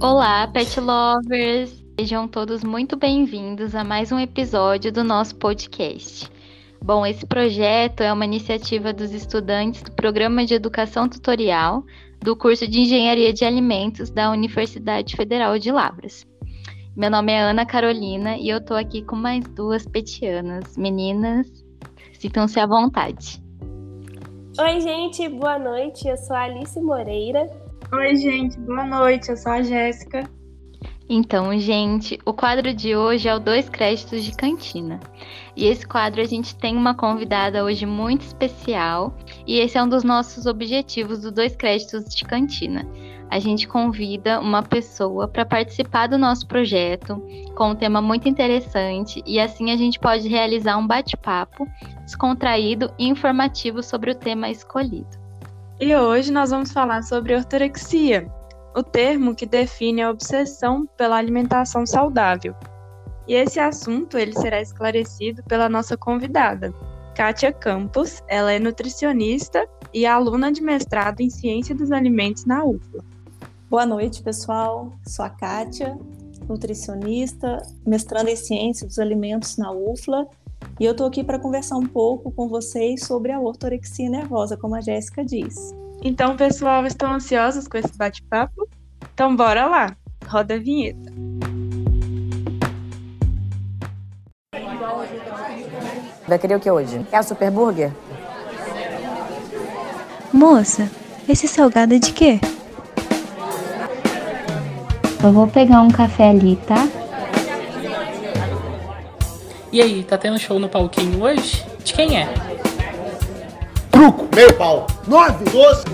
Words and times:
Olá, 0.00 0.46
pet 0.46 0.78
lovers! 0.78 1.84
Sejam 1.98 2.28
todos 2.28 2.62
muito 2.62 2.96
bem-vindos 2.96 3.74
a 3.74 3.82
mais 3.82 4.12
um 4.12 4.18
episódio 4.20 4.92
do 4.92 5.02
nosso 5.02 5.34
podcast. 5.34 6.30
Bom, 6.80 7.04
esse 7.04 7.26
projeto 7.26 8.02
é 8.02 8.12
uma 8.12 8.24
iniciativa 8.24 8.92
dos 8.92 9.12
estudantes 9.12 9.82
do 9.82 9.90
Programa 9.90 10.46
de 10.46 10.54
Educação 10.54 11.08
Tutorial 11.08 11.84
do 12.20 12.36
curso 12.36 12.68
de 12.68 12.82
Engenharia 12.82 13.32
de 13.32 13.44
Alimentos 13.44 14.08
da 14.08 14.30
Universidade 14.30 15.16
Federal 15.16 15.58
de 15.58 15.72
Lavras. 15.72 16.24
Meu 16.96 17.10
nome 17.10 17.32
é 17.32 17.40
Ana 17.40 17.66
Carolina 17.66 18.36
e 18.36 18.48
eu 18.48 18.64
tô 18.64 18.74
aqui 18.74 19.02
com 19.02 19.16
mais 19.16 19.44
duas 19.48 19.84
petianas. 19.84 20.76
Meninas, 20.76 21.50
sintam-se 22.12 22.60
à 22.60 22.66
vontade. 22.66 23.42
Oi, 24.60 24.80
gente, 24.80 25.28
boa 25.28 25.58
noite. 25.58 26.06
Eu 26.06 26.16
sou 26.16 26.36
a 26.36 26.42
Alice 26.42 26.80
Moreira 26.80 27.67
Oi, 27.90 28.16
gente, 28.16 28.60
boa 28.60 28.84
noite. 28.84 29.30
Eu 29.30 29.36
sou 29.38 29.50
a 29.50 29.62
Jéssica. 29.62 30.28
Então, 31.08 31.58
gente, 31.58 32.18
o 32.26 32.34
quadro 32.34 32.74
de 32.74 32.94
hoje 32.94 33.30
é 33.30 33.34
o 33.34 33.38
Dois 33.38 33.66
Créditos 33.70 34.22
de 34.22 34.32
Cantina. 34.32 35.00
E 35.56 35.64
esse 35.64 35.86
quadro 35.86 36.20
a 36.20 36.24
gente 36.24 36.54
tem 36.54 36.76
uma 36.76 36.94
convidada 36.94 37.64
hoje 37.64 37.86
muito 37.86 38.20
especial, 38.20 39.16
e 39.46 39.58
esse 39.58 39.78
é 39.78 39.82
um 39.82 39.88
dos 39.88 40.04
nossos 40.04 40.44
objetivos 40.44 41.22
do 41.22 41.32
Dois 41.32 41.56
Créditos 41.56 42.14
de 42.14 42.24
Cantina. 42.26 42.86
A 43.30 43.38
gente 43.38 43.66
convida 43.66 44.38
uma 44.38 44.62
pessoa 44.62 45.26
para 45.26 45.46
participar 45.46 46.08
do 46.08 46.18
nosso 46.18 46.46
projeto 46.46 47.16
com 47.56 47.70
um 47.70 47.74
tema 47.74 48.02
muito 48.02 48.28
interessante, 48.28 49.22
e 49.24 49.40
assim 49.40 49.70
a 49.70 49.76
gente 49.78 49.98
pode 49.98 50.28
realizar 50.28 50.76
um 50.76 50.86
bate-papo 50.86 51.66
descontraído 52.04 52.92
e 52.98 53.08
informativo 53.08 53.82
sobre 53.82 54.10
o 54.10 54.14
tema 54.14 54.50
escolhido. 54.50 55.17
E 55.80 55.94
hoje 55.94 56.32
nós 56.32 56.50
vamos 56.50 56.72
falar 56.72 57.04
sobre 57.04 57.36
ortorexia, 57.36 58.28
o 58.74 58.82
termo 58.82 59.32
que 59.32 59.46
define 59.46 60.02
a 60.02 60.10
obsessão 60.10 60.88
pela 60.96 61.16
alimentação 61.16 61.86
saudável. 61.86 62.52
E 63.28 63.34
esse 63.34 63.60
assunto 63.60 64.18
ele 64.18 64.32
será 64.32 64.60
esclarecido 64.60 65.40
pela 65.44 65.68
nossa 65.68 65.96
convidada, 65.96 66.74
Kátia 67.14 67.52
Campos. 67.52 68.20
Ela 68.26 68.52
é 68.52 68.58
nutricionista 68.58 69.68
e 69.94 70.04
aluna 70.04 70.50
de 70.50 70.60
mestrado 70.60 71.20
em 71.20 71.30
Ciência 71.30 71.76
dos 71.76 71.92
Alimentos 71.92 72.44
na 72.44 72.64
UFLA. 72.64 73.04
Boa 73.70 73.86
noite, 73.86 74.20
pessoal. 74.20 74.92
Sou 75.06 75.24
a 75.24 75.30
Kátia, 75.30 75.96
nutricionista, 76.48 77.62
mestrando 77.86 78.30
em 78.30 78.36
Ciência 78.36 78.84
dos 78.84 78.98
Alimentos 78.98 79.56
na 79.56 79.70
UFLA 79.70 80.26
e 80.80 80.84
eu 80.84 80.94
tô 80.94 81.04
aqui 81.04 81.24
para 81.24 81.38
conversar 81.38 81.76
um 81.76 81.86
pouco 81.86 82.30
com 82.30 82.48
vocês 82.48 83.04
sobre 83.04 83.32
a 83.32 83.40
ortorexia 83.40 84.08
nervosa, 84.08 84.56
como 84.56 84.76
a 84.76 84.80
Jéssica 84.80 85.24
disse. 85.24 85.74
Então, 86.02 86.36
pessoal, 86.36 86.86
estão 86.86 87.12
ansiosos 87.12 87.66
com 87.66 87.76
esse 87.76 87.96
bate-papo? 87.96 88.68
Então, 89.12 89.34
bora 89.34 89.66
lá. 89.66 89.96
Roda 90.26 90.54
a 90.54 90.58
vinheta. 90.58 91.12
Vai 96.28 96.38
querer 96.38 96.56
o 96.56 96.60
que 96.60 96.70
hoje? 96.70 97.04
É 97.10 97.18
o 97.18 97.22
Super 97.22 97.50
Burger? 97.50 97.92
Moça, 100.32 100.88
esse 101.28 101.48
salgado 101.48 101.94
é 101.94 101.98
de 101.98 102.12
quê? 102.12 102.38
Eu 105.24 105.32
vou 105.32 105.48
pegar 105.48 105.82
um 105.82 105.90
café 105.90 106.28
ali, 106.28 106.54
tá? 106.54 106.86
E 109.70 109.82
aí, 109.82 110.02
tá 110.02 110.16
tendo 110.16 110.38
show 110.38 110.58
no 110.58 110.66
palquinho 110.66 111.22
hoje? 111.22 111.62
De 111.84 111.92
quem 111.92 112.18
é? 112.18 112.24
Truco, 113.92 114.34
meio 114.34 114.56
pau. 114.56 114.86
Nove, 115.06 115.44
doze. 115.44 115.84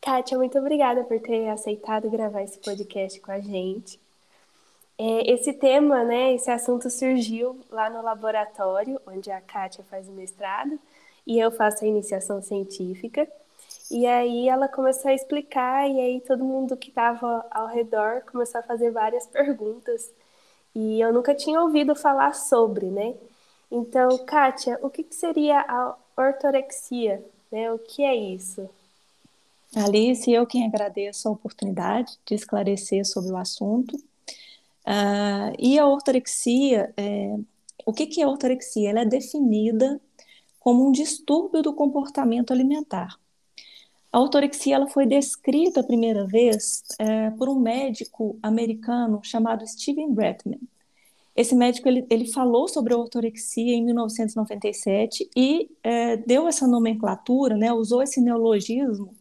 Kátia, 0.00 0.38
muito 0.38 0.56
obrigada 0.60 1.02
por 1.02 1.18
ter 1.18 1.48
aceitado 1.48 2.08
gravar 2.08 2.42
esse 2.42 2.56
podcast 2.60 3.18
com 3.20 3.32
a 3.32 3.40
gente. 3.40 3.98
É, 4.96 5.32
esse 5.32 5.52
tema, 5.54 6.04
né, 6.04 6.34
esse 6.34 6.48
assunto 6.48 6.88
surgiu 6.88 7.58
lá 7.68 7.90
no 7.90 8.00
laboratório, 8.00 9.00
onde 9.04 9.32
a 9.32 9.40
Kátia 9.40 9.84
faz 9.90 10.08
o 10.08 10.12
mestrado 10.12 10.78
e 11.26 11.36
eu 11.36 11.50
faço 11.50 11.84
a 11.84 11.88
iniciação 11.88 12.40
científica. 12.40 13.26
E 13.90 14.06
aí 14.06 14.48
ela 14.48 14.68
começou 14.68 15.10
a 15.10 15.14
explicar, 15.14 15.90
e 15.90 15.98
aí 15.98 16.20
todo 16.20 16.44
mundo 16.44 16.76
que 16.76 16.90
estava 16.90 17.44
ao 17.50 17.66
redor 17.66 18.22
começou 18.30 18.60
a 18.60 18.64
fazer 18.64 18.92
várias 18.92 19.26
perguntas 19.26 20.12
e 20.78 21.00
eu 21.00 21.10
nunca 21.10 21.34
tinha 21.34 21.58
ouvido 21.58 21.96
falar 21.96 22.34
sobre, 22.34 22.90
né? 22.90 23.14
Então, 23.70 24.18
Kátia, 24.26 24.78
o 24.82 24.90
que, 24.90 25.02
que 25.02 25.14
seria 25.14 25.60
a 25.60 25.96
ortorexia? 26.14 27.24
Né? 27.50 27.72
O 27.72 27.78
que 27.78 28.02
é 28.02 28.14
isso? 28.14 28.68
Alice, 29.74 30.30
eu 30.30 30.46
quem 30.46 30.66
agradeço 30.66 31.28
a 31.28 31.32
oportunidade 31.32 32.18
de 32.26 32.34
esclarecer 32.34 33.06
sobre 33.06 33.32
o 33.32 33.38
assunto. 33.38 33.96
Uh, 33.96 35.56
e 35.58 35.78
a 35.78 35.86
ortorexia, 35.86 36.92
é, 36.94 37.34
o 37.86 37.92
que, 37.94 38.06
que 38.06 38.20
é 38.20 38.26
ortorexia? 38.26 38.90
Ela 38.90 39.00
é 39.00 39.06
definida 39.06 39.98
como 40.60 40.86
um 40.86 40.92
distúrbio 40.92 41.62
do 41.62 41.72
comportamento 41.72 42.52
alimentar. 42.52 43.18
A 44.16 44.18
ortorexia 44.18 44.76
ela 44.76 44.86
foi 44.86 45.04
descrita 45.04 45.80
a 45.80 45.84
primeira 45.84 46.26
vez 46.26 46.82
é, 46.98 47.28
por 47.32 47.50
um 47.50 47.60
médico 47.60 48.38
americano 48.42 49.20
chamado 49.22 49.66
Steven 49.66 50.10
Bretman. 50.10 50.58
Esse 51.36 51.54
médico 51.54 51.86
ele, 51.86 52.06
ele 52.08 52.32
falou 52.32 52.66
sobre 52.66 52.94
a 52.94 52.96
ortorexia 52.96 53.74
em 53.74 53.84
1997 53.84 55.28
e 55.36 55.70
é, 55.82 56.16
deu 56.16 56.48
essa 56.48 56.66
nomenclatura, 56.66 57.58
né, 57.58 57.70
usou 57.74 58.02
esse 58.02 58.18
neologismo, 58.18 59.14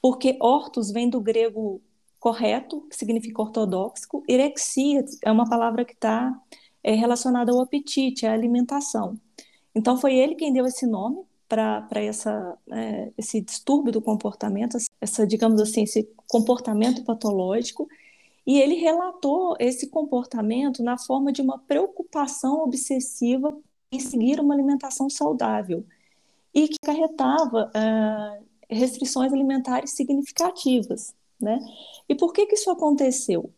porque 0.00 0.38
ortos 0.40 0.92
vem 0.92 1.10
do 1.10 1.20
grego 1.20 1.82
correto, 2.20 2.82
que 2.82 2.94
significa 2.94 3.42
ortodoxo, 3.42 4.22
erexia 4.28 5.04
é 5.24 5.32
uma 5.32 5.50
palavra 5.50 5.84
que 5.84 5.94
está 5.94 6.32
é, 6.84 6.94
relacionada 6.94 7.50
ao 7.50 7.60
apetite, 7.60 8.24
à 8.24 8.34
alimentação. 8.34 9.18
Então 9.74 9.96
foi 9.96 10.14
ele 10.14 10.36
quem 10.36 10.52
deu 10.52 10.64
esse 10.64 10.86
nome 10.86 11.26
para 11.48 11.88
é, 12.70 13.12
esse 13.16 13.40
distúrbio 13.40 13.90
do 13.90 14.02
comportamento, 14.02 14.76
essa, 15.00 15.26
digamos 15.26 15.60
assim, 15.60 15.82
esse 15.82 16.08
comportamento 16.26 17.02
patológico, 17.04 17.88
e 18.46 18.60
ele 18.60 18.74
relatou 18.74 19.56
esse 19.58 19.88
comportamento 19.88 20.82
na 20.82 20.98
forma 20.98 21.32
de 21.32 21.42
uma 21.42 21.58
preocupação 21.58 22.62
obsessiva 22.62 23.56
em 23.90 24.00
seguir 24.00 24.40
uma 24.40 24.54
alimentação 24.54 25.08
saudável 25.08 25.84
e 26.54 26.68
que 26.68 26.76
acarretava 26.82 27.70
uh, 27.74 28.44
restrições 28.68 29.32
alimentares 29.32 29.92
significativas, 29.92 31.14
né? 31.40 31.58
E 32.08 32.14
por 32.14 32.32
que 32.32 32.46
que 32.46 32.54
isso 32.54 32.70
aconteceu? 32.70 33.50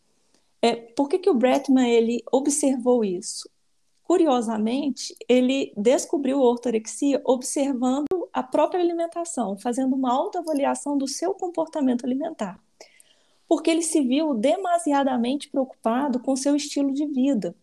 É, 0.62 0.77
por 0.77 1.09
que 1.09 1.19
que 1.19 1.31
o 1.31 1.34
Bretman 1.34 1.89
ele 1.89 2.22
observou 2.31 3.05
isso? 3.05 3.49
Curiosamente, 4.10 5.15
ele 5.28 5.72
descobriu 5.76 6.41
ortorexia 6.41 7.22
observando 7.25 8.09
a 8.32 8.43
própria 8.43 8.81
alimentação, 8.81 9.56
fazendo 9.56 9.94
uma 9.94 10.12
autoavaliação 10.12 10.98
do 10.98 11.06
seu 11.06 11.32
comportamento 11.32 12.04
alimentar. 12.04 12.60
Porque 13.47 13.71
ele 13.71 13.82
se 13.82 14.00
viu 14.00 14.34
demasiadamente 14.34 15.48
preocupado 15.48 16.19
com 16.19 16.34
seu 16.34 16.56
estilo 16.56 16.93
de 16.93 17.06
vida. 17.06 17.54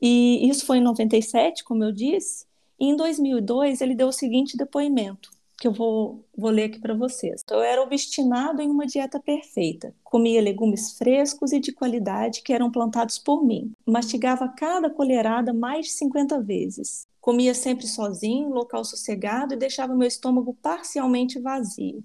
E 0.00 0.48
isso 0.48 0.64
foi 0.64 0.78
em 0.78 0.82
97, 0.82 1.62
como 1.62 1.84
eu 1.84 1.92
disse, 1.92 2.46
e 2.80 2.86
em 2.86 2.96
2002 2.96 3.82
ele 3.82 3.94
deu 3.94 4.08
o 4.08 4.12
seguinte 4.12 4.56
depoimento: 4.56 5.32
que 5.56 5.68
eu 5.68 5.72
vou, 5.72 6.24
vou 6.36 6.50
ler 6.50 6.64
aqui 6.64 6.80
para 6.80 6.94
vocês. 6.94 7.42
Então, 7.44 7.58
eu 7.58 7.64
era 7.64 7.82
obstinado 7.82 8.60
em 8.60 8.68
uma 8.68 8.86
dieta 8.86 9.20
perfeita. 9.20 9.94
Comia 10.02 10.42
legumes 10.42 10.98
frescos 10.98 11.52
e 11.52 11.60
de 11.60 11.72
qualidade 11.72 12.42
que 12.42 12.52
eram 12.52 12.70
plantados 12.70 13.18
por 13.18 13.44
mim. 13.44 13.72
Mastigava 13.86 14.48
cada 14.48 14.90
colherada 14.90 15.52
mais 15.52 15.86
de 15.86 15.92
50 15.92 16.40
vezes. 16.40 17.06
Comia 17.20 17.54
sempre 17.54 17.86
sozinho, 17.86 18.50
local 18.50 18.84
sossegado 18.84 19.54
e 19.54 19.56
deixava 19.56 19.94
meu 19.94 20.06
estômago 20.06 20.54
parcialmente 20.60 21.40
vazio. 21.40 22.04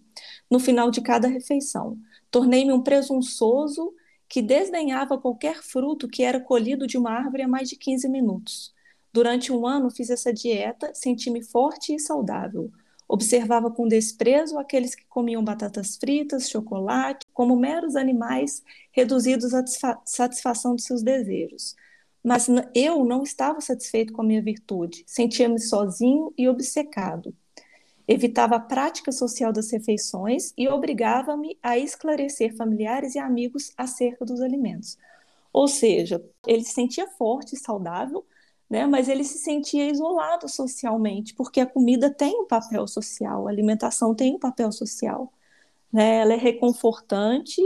No 0.49 0.59
final 0.59 0.89
de 0.89 1.01
cada 1.01 1.27
refeição, 1.27 1.97
tornei-me 2.31 2.71
um 2.71 2.81
presunçoso 2.81 3.93
que 4.29 4.41
desdenhava 4.41 5.17
qualquer 5.17 5.61
fruto 5.61 6.07
que 6.07 6.23
era 6.23 6.39
colhido 6.39 6.85
de 6.85 6.97
uma 6.97 7.11
árvore 7.11 7.43
a 7.43 7.47
mais 7.47 7.67
de 7.67 7.75
15 7.75 8.07
minutos. 8.07 8.73
Durante 9.11 9.51
um 9.51 9.65
ano 9.65 9.89
fiz 9.89 10.09
essa 10.09 10.31
dieta, 10.31 10.91
senti-me 10.93 11.43
forte 11.43 11.95
e 11.95 11.99
saudável. 11.99 12.71
Observava 13.11 13.71
com 13.71 13.87
desprezo 13.87 14.59
aqueles 14.59 14.93
que 14.93 15.03
comiam 15.05 15.43
batatas 15.43 15.97
fritas, 15.97 16.47
chocolate, 16.47 17.25
como 17.33 17.55
meros 17.55 17.95
animais 17.95 18.61
reduzidos 18.91 19.51
à 19.55 19.65
satisfação 20.05 20.75
de 20.75 20.83
seus 20.83 21.01
desejos. 21.01 21.75
Mas 22.23 22.47
eu 22.75 23.03
não 23.03 23.23
estava 23.23 23.61
satisfeito 23.61 24.13
com 24.13 24.21
a 24.21 24.25
minha 24.25 24.43
virtude, 24.43 25.03
sentia-me 25.07 25.59
sozinho 25.59 26.31
e 26.37 26.47
obcecado. 26.47 27.35
Evitava 28.07 28.57
a 28.57 28.59
prática 28.59 29.11
social 29.11 29.51
das 29.51 29.71
refeições 29.71 30.53
e 30.55 30.67
obrigava-me 30.67 31.57
a 31.63 31.79
esclarecer 31.79 32.55
familiares 32.55 33.15
e 33.15 33.19
amigos 33.19 33.73
acerca 33.75 34.23
dos 34.23 34.39
alimentos. 34.39 34.99
Ou 35.51 35.67
seja, 35.67 36.23
ele 36.45 36.63
se 36.63 36.73
sentia 36.73 37.07
forte 37.07 37.55
e 37.55 37.59
saudável, 37.59 38.23
né? 38.69 38.85
Mas 38.85 39.09
ele 39.09 39.23
se 39.23 39.39
sentia 39.39 39.89
isolado 39.89 40.47
socialmente, 40.47 41.33
porque 41.33 41.59
a 41.59 41.65
comida 41.65 42.09
tem 42.09 42.41
um 42.41 42.45
papel 42.45 42.87
social, 42.87 43.47
a 43.47 43.51
alimentação 43.51 44.13
tem 44.15 44.35
um 44.35 44.39
papel 44.39 44.71
social, 44.71 45.33
né? 45.91 46.17
Ela 46.19 46.33
é 46.33 46.37
reconfortante, 46.37 47.61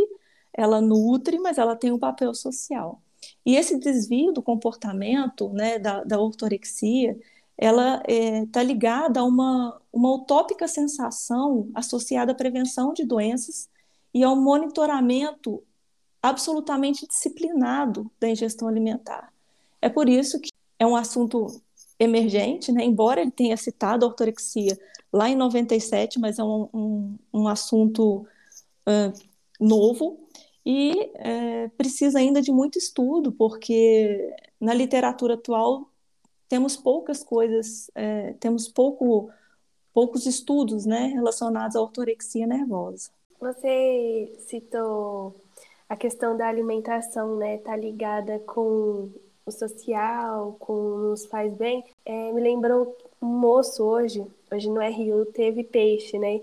ela 0.53 0.81
nutre, 0.81 1.39
mas 1.39 1.57
ela 1.57 1.75
tem 1.75 1.91
um 1.91 1.99
papel 1.99 2.33
social. 2.33 3.01
E 3.45 3.55
esse 3.55 3.77
desvio 3.79 4.31
do 4.33 4.41
comportamento, 4.41 5.49
né, 5.49 5.79
da, 5.79 6.03
da 6.03 6.19
ortorexia, 6.19 7.17
ela 7.57 8.03
está 8.07 8.11
é, 8.11 8.45
tá 8.47 8.63
ligada 8.63 9.19
a 9.19 9.23
uma, 9.23 9.79
uma 9.91 10.13
utópica 10.15 10.67
sensação 10.67 11.69
associada 11.73 12.31
à 12.31 12.35
prevenção 12.35 12.93
de 12.93 13.05
doenças 13.05 13.69
e 14.13 14.23
ao 14.23 14.35
monitoramento 14.35 15.63
absolutamente 16.21 17.07
disciplinado 17.07 18.11
da 18.19 18.29
ingestão 18.29 18.67
alimentar. 18.67 19.33
É 19.81 19.89
por 19.89 20.07
isso 20.09 20.39
que 20.39 20.49
é 20.79 20.85
um 20.85 20.95
assunto 20.95 21.47
emergente, 21.99 22.71
né? 22.71 22.83
embora 22.83 23.21
ele 23.21 23.31
tenha 23.31 23.55
citado 23.55 24.05
a 24.05 24.09
ortorexia 24.09 24.77
lá 25.11 25.29
em 25.29 25.35
97, 25.35 26.19
mas 26.19 26.39
é 26.39 26.43
um, 26.43 26.67
um, 26.73 27.19
um 27.33 27.47
assunto 27.47 28.25
uh, 28.87 29.13
novo 29.59 30.19
e 30.65 31.11
é, 31.15 31.67
precisa 31.77 32.19
ainda 32.19 32.41
de 32.41 32.51
muito 32.51 32.77
estudo, 32.77 33.31
porque 33.31 34.33
na 34.59 34.73
literatura 34.73 35.33
atual 35.33 35.89
temos 36.47 36.77
poucas 36.77 37.23
coisas, 37.23 37.91
é, 37.93 38.33
temos 38.39 38.67
pouco, 38.67 39.29
poucos 39.93 40.25
estudos 40.25 40.85
né, 40.85 41.07
relacionados 41.07 41.75
à 41.75 41.81
ortorexia 41.81 42.47
nervosa. 42.47 43.11
Você 43.39 44.33
citou 44.47 45.35
a 45.89 45.97
questão 45.97 46.37
da 46.37 46.47
alimentação, 46.47 47.35
né? 47.35 47.57
Tá 47.57 47.75
ligada 47.75 48.39
com 48.39 49.11
o 49.45 49.51
social, 49.51 50.55
com 50.59 50.73
nos 50.97 51.25
faz 51.25 51.53
bem. 51.53 51.83
É, 52.05 52.31
me 52.31 52.41
lembrou 52.41 52.95
um 53.21 53.27
moço 53.27 53.83
hoje, 53.83 54.25
hoje 54.51 54.69
no 54.69 54.81
RU 54.81 55.25
teve 55.27 55.63
peixe, 55.63 56.17
né? 56.17 56.41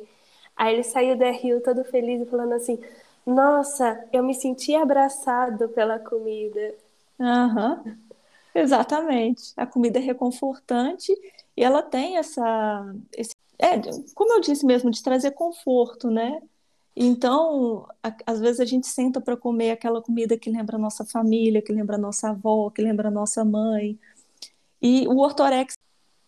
Aí 0.57 0.75
ele 0.75 0.85
saiu 0.85 1.17
do 1.17 1.25
RU 1.25 1.61
todo 1.63 1.85
feliz 1.85 2.29
falando 2.29 2.53
assim: 2.55 2.79
Nossa, 3.27 4.05
eu 4.13 4.23
me 4.23 4.35
senti 4.35 4.75
abraçado 4.75 5.69
pela 5.71 5.99
comida. 5.99 6.75
Aham. 7.21 7.83
Uhum. 7.85 7.99
Exatamente. 8.55 9.53
A 9.57 9.67
comida 9.67 9.99
é 9.99 10.03
reconfortante 10.03 11.13
e 11.57 11.63
ela 11.65 11.83
tem 11.83 12.17
essa. 12.17 12.43
Esse, 13.17 13.35
é, 13.59 13.79
como 14.15 14.33
eu 14.35 14.41
disse 14.41 14.67
mesmo, 14.67 14.91
de 14.91 15.03
trazer 15.03 15.33
conforto, 15.33 16.11
né? 16.11 16.41
Então, 17.03 17.89
a, 18.03 18.15
às 18.27 18.41
vezes 18.41 18.61
a 18.61 18.65
gente 18.67 18.87
senta 18.87 19.23
para 19.23 19.35
comer 19.35 19.71
aquela 19.71 20.03
comida 20.03 20.37
que 20.37 20.51
lembra 20.51 20.77
a 20.77 20.79
nossa 20.79 21.03
família, 21.03 21.63
que 21.63 21.73
lembra 21.73 21.97
a 21.97 21.99
nossa 21.99 22.29
avó, 22.29 22.69
que 22.69 22.83
lembra 22.83 23.09
a 23.09 23.11
nossa 23.11 23.43
mãe. 23.43 23.99
E 24.83 25.09
o 25.09 25.19
ortorex, 25.19 25.75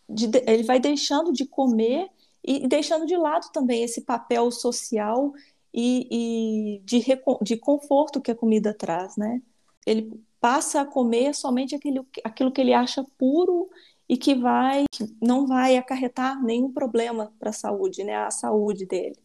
de, 0.09 0.31
ele 0.47 0.63
vai 0.63 0.81
deixando 0.81 1.31
de 1.31 1.45
comer 1.45 2.09
e, 2.43 2.65
e 2.65 2.69
deixando 2.69 3.05
de 3.05 3.15
lado 3.19 3.53
também 3.53 3.83
esse 3.83 4.01
papel 4.01 4.51
social 4.51 5.35
e, 5.75 6.79
e 6.79 6.79
de, 6.87 7.05
de 7.43 7.57
conforto 7.59 8.21
que 8.21 8.31
a 8.31 8.35
comida 8.35 8.73
traz, 8.73 9.15
né? 9.17 9.43
Ele 9.87 10.11
passa 10.41 10.81
a 10.81 10.87
comer 10.87 11.35
somente 11.35 11.75
aquele, 11.75 12.01
aquilo 12.25 12.51
que 12.51 12.63
ele 12.63 12.73
acha 12.73 13.05
puro 13.19 13.69
e 14.09 14.17
que 14.17 14.35
vai 14.35 14.85
que 14.91 15.05
não 15.21 15.47
vai 15.47 15.77
acarretar 15.77 16.43
nenhum 16.43 16.73
problema 16.73 17.31
para 17.39 17.51
a 17.51 17.53
saúde, 17.53 18.05
né? 18.05 18.17
A 18.17 18.31
saúde 18.31 18.87
dele. 18.87 19.19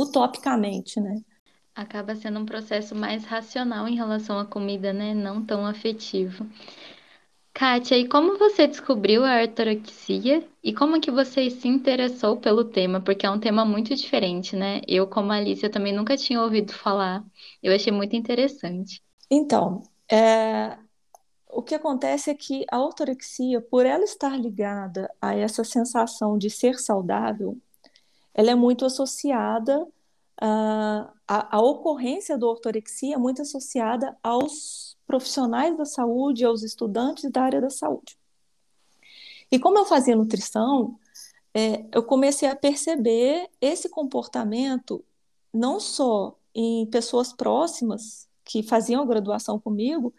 Utopicamente, 0.00 1.00
né? 1.00 1.20
Acaba 1.74 2.14
sendo 2.14 2.40
um 2.40 2.46
processo 2.46 2.94
mais 2.94 3.24
racional 3.24 3.86
em 3.86 3.94
relação 3.94 4.38
à 4.38 4.44
comida, 4.44 4.92
né? 4.92 5.14
Não 5.14 5.44
tão 5.44 5.64
afetivo. 5.64 6.46
Kátia, 7.52 7.98
e 7.98 8.08
como 8.08 8.38
você 8.38 8.66
descobriu 8.66 9.24
a 9.24 9.42
ortorexia 9.42 10.46
e 10.62 10.72
como 10.72 11.00
que 11.00 11.10
você 11.10 11.50
se 11.50 11.68
interessou 11.68 12.36
pelo 12.36 12.64
tema? 12.64 13.00
Porque 13.00 13.26
é 13.26 13.30
um 13.30 13.40
tema 13.40 13.64
muito 13.64 13.94
diferente, 13.94 14.56
né? 14.56 14.80
Eu, 14.86 15.06
como 15.06 15.32
Alice, 15.32 15.62
eu 15.62 15.70
também 15.70 15.92
nunca 15.94 16.16
tinha 16.16 16.40
ouvido 16.40 16.72
falar. 16.72 17.24
Eu 17.62 17.74
achei 17.74 17.92
muito 17.92 18.16
interessante. 18.16 19.02
Então, 19.30 19.82
é, 20.10 20.78
o 21.48 21.62
que 21.62 21.74
acontece 21.74 22.30
é 22.30 22.34
que 22.34 22.64
a 22.70 22.80
ortorexia, 22.80 23.60
por 23.60 23.84
ela 23.84 24.04
estar 24.04 24.36
ligada 24.38 25.12
a 25.20 25.34
essa 25.36 25.64
sensação 25.64 26.38
de 26.38 26.48
ser 26.48 26.78
saudável, 26.78 27.58
ela 28.34 28.50
é 28.50 28.54
muito 28.54 28.84
associada 28.84 29.86
uh, 30.40 31.10
a, 31.28 31.56
a, 31.56 31.60
ocorrência 31.60 32.36
da 32.36 32.46
ortorexia 32.46 33.14
é 33.14 33.18
muito 33.18 33.42
associada 33.42 34.16
aos 34.22 34.96
profissionais 35.06 35.76
da 35.76 35.84
saúde, 35.84 36.44
aos 36.44 36.62
estudantes 36.62 37.30
da 37.30 37.42
área 37.42 37.60
da 37.60 37.70
saúde. 37.70 38.18
E 39.50 39.58
como 39.58 39.78
eu 39.78 39.84
fazia 39.84 40.16
nutrição, 40.16 40.98
é, 41.52 41.84
eu 41.92 42.02
comecei 42.02 42.48
a 42.48 42.54
perceber 42.54 43.48
esse 43.60 43.88
comportamento 43.88 45.04
não 45.52 45.80
só 45.80 46.38
em 46.54 46.86
pessoas 46.86 47.32
próximas 47.32 48.28
que 48.44 48.62
faziam 48.62 49.06
graduação 49.06 49.58
comigo, 49.58 50.14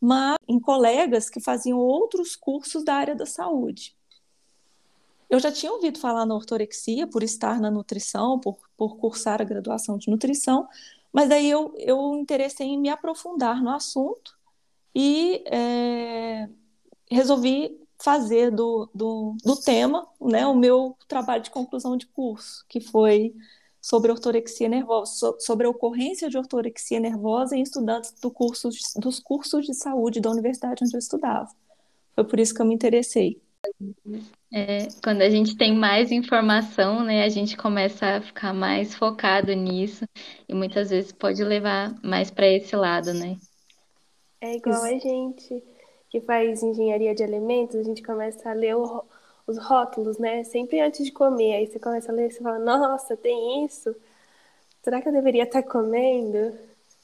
mas 0.00 0.36
em 0.46 0.60
colegas 0.60 1.28
que 1.28 1.40
faziam 1.40 1.78
outros 1.78 2.36
cursos 2.36 2.84
da 2.84 2.94
área 2.94 3.14
da 3.14 3.26
saúde. 3.26 3.96
Eu 5.30 5.38
já 5.38 5.52
tinha 5.52 5.72
ouvido 5.72 6.00
falar 6.00 6.26
na 6.26 6.34
ortorexia 6.34 7.06
por 7.06 7.22
estar 7.22 7.60
na 7.60 7.70
nutrição, 7.70 8.40
por, 8.40 8.58
por 8.76 8.96
cursar 8.96 9.40
a 9.40 9.44
graduação 9.44 9.96
de 9.96 10.10
nutrição, 10.10 10.68
mas 11.12 11.28
daí 11.28 11.48
eu, 11.48 11.72
eu 11.78 12.16
interessei 12.16 12.66
em 12.66 12.78
me 12.78 12.88
aprofundar 12.88 13.62
no 13.62 13.70
assunto 13.70 14.36
e 14.92 15.44
é, 15.46 16.48
resolvi 17.08 17.78
fazer 18.02 18.50
do, 18.50 18.90
do, 18.92 19.36
do 19.44 19.56
tema 19.56 20.08
né, 20.20 20.46
o 20.46 20.54
meu 20.56 20.96
trabalho 21.06 21.42
de 21.42 21.50
conclusão 21.50 21.96
de 21.96 22.06
curso, 22.06 22.64
que 22.68 22.80
foi 22.80 23.32
sobre 23.80 24.10
ortorexia 24.10 24.68
nervosa, 24.68 25.36
sobre 25.38 25.66
a 25.66 25.70
ocorrência 25.70 26.28
de 26.28 26.36
ortorexia 26.36 26.98
nervosa 26.98 27.56
em 27.56 27.62
estudantes 27.62 28.12
do 28.20 28.30
curso, 28.30 28.68
dos 28.96 29.20
cursos 29.20 29.64
de 29.64 29.74
saúde 29.74 30.20
da 30.20 30.30
universidade 30.30 30.82
onde 30.82 30.94
eu 30.94 30.98
estudava. 30.98 31.50
Foi 32.14 32.24
por 32.24 32.40
isso 32.40 32.54
que 32.54 32.60
eu 32.60 32.66
me 32.66 32.74
interessei. 32.74 33.40
É, 34.52 34.88
quando 35.02 35.22
a 35.22 35.30
gente 35.30 35.56
tem 35.56 35.74
mais 35.76 36.10
informação, 36.10 37.04
né, 37.04 37.22
a 37.22 37.28
gente 37.28 37.56
começa 37.56 38.16
a 38.16 38.20
ficar 38.22 38.52
mais 38.52 38.94
focado 38.96 39.52
nisso 39.54 40.04
e 40.48 40.54
muitas 40.54 40.90
vezes 40.90 41.12
pode 41.12 41.42
levar 41.44 41.94
mais 42.02 42.30
para 42.32 42.46
esse 42.48 42.74
lado, 42.74 43.14
né? 43.14 43.36
É 44.40 44.54
igual 44.56 44.82
a 44.82 44.98
gente 44.98 45.62
que 46.10 46.20
faz 46.20 46.62
engenharia 46.62 47.14
de 47.14 47.22
alimentos, 47.22 47.76
a 47.76 47.82
gente 47.82 48.02
começa 48.02 48.50
a 48.50 48.52
ler 48.54 48.74
o, 48.76 49.04
os 49.46 49.58
rótulos, 49.58 50.18
né? 50.18 50.42
Sempre 50.44 50.80
antes 50.80 51.04
de 51.04 51.12
comer. 51.12 51.54
Aí 51.56 51.66
você 51.66 51.78
começa 51.78 52.10
a 52.10 52.14
ler 52.14 52.28
e 52.28 52.30
você 52.32 52.40
fala, 52.42 52.58
nossa, 52.58 53.16
tem 53.16 53.64
isso? 53.64 53.94
Será 54.82 55.00
que 55.02 55.08
eu 55.08 55.12
deveria 55.12 55.44
estar 55.44 55.62
comendo? 55.64 56.58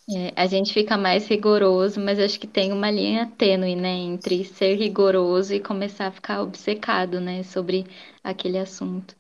É, 0.09 0.33
a 0.41 0.47
gente 0.47 0.73
fica 0.73 0.97
mais 0.97 1.27
rigoroso, 1.27 2.01
mas 2.01 2.19
acho 2.19 2.39
que 2.39 2.47
tem 2.47 2.73
uma 2.73 2.91
linha 2.91 3.27
tênue, 3.37 3.75
né, 3.75 3.91
entre 3.91 4.45
ser 4.45 4.77
rigoroso 4.77 5.53
e 5.53 5.61
começar 5.61 6.07
a 6.07 6.13
ficar 6.13 6.43
obcecado, 6.43 7.21
né, 7.21 7.43
sobre 7.43 7.85
aquele 8.23 8.59
assunto. 8.59 9.17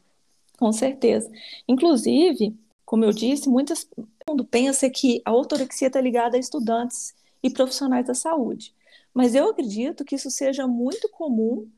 Com 0.58 0.72
certeza. 0.72 1.30
Inclusive, 1.68 2.56
como 2.84 3.04
eu 3.04 3.12
disse, 3.12 3.48
muitas 3.48 3.88
mundo 4.28 4.44
pensa 4.44 4.90
que 4.90 5.22
a 5.24 5.32
ortorexia 5.32 5.86
está 5.88 6.00
ligada 6.00 6.36
a 6.36 6.40
estudantes 6.40 7.14
e 7.42 7.50
profissionais 7.50 8.06
da 8.06 8.14
saúde. 8.14 8.74
Mas 9.14 9.34
eu 9.34 9.50
acredito 9.50 10.04
que 10.04 10.14
isso 10.16 10.30
seja 10.30 10.66
muito 10.66 11.08
comum 11.10 11.70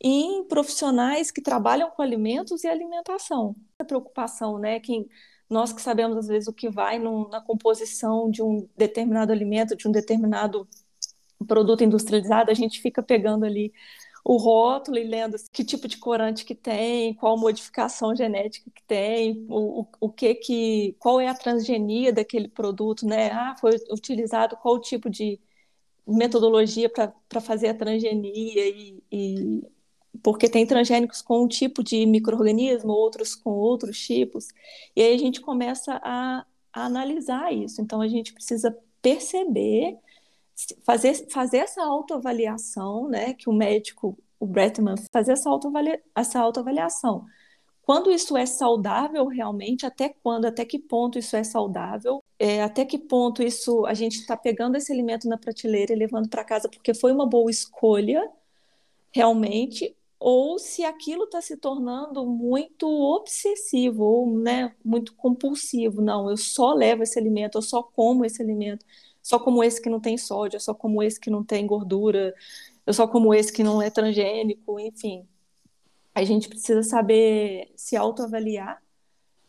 em 0.00 0.44
profissionais 0.44 1.30
que 1.30 1.42
trabalham 1.42 1.90
com 1.90 2.02
alimentos 2.02 2.64
e 2.64 2.68
alimentação. 2.68 3.54
A 3.78 3.84
preocupação, 3.84 4.58
né? 4.58 4.80
Quem, 4.80 5.08
nós 5.52 5.72
que 5.72 5.82
sabemos 5.82 6.16
às 6.16 6.26
vezes 6.26 6.48
o 6.48 6.52
que 6.52 6.70
vai 6.70 6.98
no, 6.98 7.28
na 7.28 7.40
composição 7.40 8.30
de 8.30 8.42
um 8.42 8.68
determinado 8.76 9.32
alimento, 9.32 9.76
de 9.76 9.86
um 9.86 9.92
determinado 9.92 10.68
produto 11.46 11.84
industrializado, 11.84 12.50
a 12.50 12.54
gente 12.54 12.80
fica 12.80 13.02
pegando 13.02 13.44
ali 13.44 13.72
o 14.24 14.36
rótulo 14.36 14.98
e 14.98 15.04
lendo 15.04 15.36
que 15.52 15.64
tipo 15.64 15.88
de 15.88 15.98
corante 15.98 16.44
que 16.44 16.54
tem, 16.54 17.14
qual 17.14 17.36
modificação 17.36 18.14
genética 18.14 18.70
que 18.72 18.82
tem, 18.84 19.44
o, 19.48 19.82
o, 19.82 19.88
o 20.00 20.12
que 20.12 20.34
que, 20.36 20.96
qual 20.98 21.20
é 21.20 21.28
a 21.28 21.34
transgenia 21.34 22.12
daquele 22.12 22.48
produto, 22.48 23.06
né? 23.06 23.30
Ah, 23.32 23.56
foi 23.60 23.76
utilizado 23.90 24.56
qual 24.56 24.80
tipo 24.80 25.10
de 25.10 25.40
metodologia 26.06 26.88
para 26.90 27.40
fazer 27.40 27.68
a 27.68 27.74
transgenia 27.74 28.68
e, 28.68 29.02
e 29.10 29.62
porque 30.22 30.48
tem 30.48 30.66
transgênicos 30.66 31.22
com 31.22 31.44
um 31.44 31.48
tipo 31.48 31.82
de 31.82 32.04
microorganismo, 32.06 32.90
outros 32.92 33.34
com 33.34 33.50
outros 33.50 33.98
tipos, 33.98 34.48
e 34.94 35.02
aí 35.02 35.14
a 35.14 35.18
gente 35.18 35.40
começa 35.40 36.00
a, 36.02 36.44
a 36.72 36.84
analisar 36.84 37.52
isso. 37.52 37.80
Então 37.80 38.00
a 38.00 38.08
gente 38.08 38.32
precisa 38.32 38.76
perceber, 39.00 39.98
fazer, 40.84 41.14
fazer 41.30 41.58
essa 41.58 41.82
autoavaliação, 41.82 43.08
né, 43.08 43.34
que 43.34 43.48
o 43.48 43.52
médico, 43.52 44.18
o 44.38 44.46
Bretman, 44.46 44.96
fazer 45.12 45.32
essa, 45.32 45.48
autoavalia, 45.48 46.00
essa 46.14 46.38
autoavaliação. 46.40 47.26
Quando 47.82 48.12
isso 48.12 48.36
é 48.36 48.46
saudável 48.46 49.26
realmente, 49.26 49.84
até 49.84 50.08
quando, 50.08 50.44
até 50.46 50.64
que 50.64 50.78
ponto 50.78 51.18
isso 51.18 51.34
é 51.36 51.42
saudável, 51.42 52.22
é, 52.38 52.62
até 52.62 52.84
que 52.84 52.96
ponto 52.96 53.42
isso 53.42 53.84
a 53.86 53.94
gente 53.94 54.18
está 54.20 54.36
pegando 54.36 54.76
esse 54.76 54.92
alimento 54.92 55.28
na 55.28 55.36
prateleira 55.36 55.92
e 55.92 55.96
levando 55.96 56.28
para 56.28 56.44
casa 56.44 56.68
porque 56.68 56.94
foi 56.94 57.12
uma 57.12 57.26
boa 57.26 57.50
escolha, 57.50 58.30
realmente, 59.12 59.96
ou 60.24 60.56
se 60.56 60.84
aquilo 60.84 61.24
está 61.24 61.40
se 61.40 61.56
tornando 61.56 62.24
muito 62.24 62.88
obsessivo 62.88 64.04
ou 64.04 64.38
né, 64.38 64.72
muito 64.84 65.14
compulsivo. 65.16 66.00
Não, 66.00 66.30
eu 66.30 66.36
só 66.36 66.72
levo 66.72 67.02
esse 67.02 67.18
alimento, 67.18 67.58
eu 67.58 67.62
só 67.62 67.82
como 67.82 68.24
esse 68.24 68.40
alimento, 68.40 68.86
só 69.20 69.38
como 69.38 69.64
esse 69.64 69.82
que 69.82 69.90
não 69.90 70.00
tem 70.00 70.16
sódio, 70.16 70.60
só 70.60 70.72
como 70.72 71.02
esse 71.02 71.18
que 71.18 71.28
não 71.28 71.42
tem 71.42 71.66
gordura, 71.66 72.32
eu 72.86 72.94
só 72.94 73.08
como 73.08 73.34
esse 73.34 73.52
que 73.52 73.64
não 73.64 73.82
é 73.82 73.90
transgênico, 73.90 74.78
enfim. 74.78 75.26
A 76.14 76.22
gente 76.24 76.48
precisa 76.48 76.84
saber 76.84 77.72
se 77.76 77.96
autoavaliar 77.96 78.80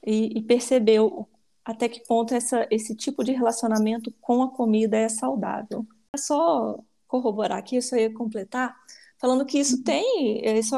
e, 0.03 0.39
e 0.39 0.41
perceber 0.41 1.01
o, 1.01 1.27
até 1.63 1.87
que 1.87 1.99
ponto 2.07 2.33
essa, 2.33 2.67
esse 2.71 2.95
tipo 2.95 3.23
de 3.23 3.31
relacionamento 3.31 4.11
com 4.19 4.41
a 4.41 4.49
comida 4.49 4.97
é 4.97 5.07
saudável. 5.07 5.85
É 6.13 6.17
só 6.17 6.79
corroborar 7.07 7.59
aqui, 7.59 7.77
isso 7.77 7.93
aí 7.93 8.09
completar 8.11 8.75
falando 9.23 9.45
que 9.45 9.57
isso 9.57 9.81
tem, 9.81 10.45
é, 10.45 10.59
isso 10.59 10.75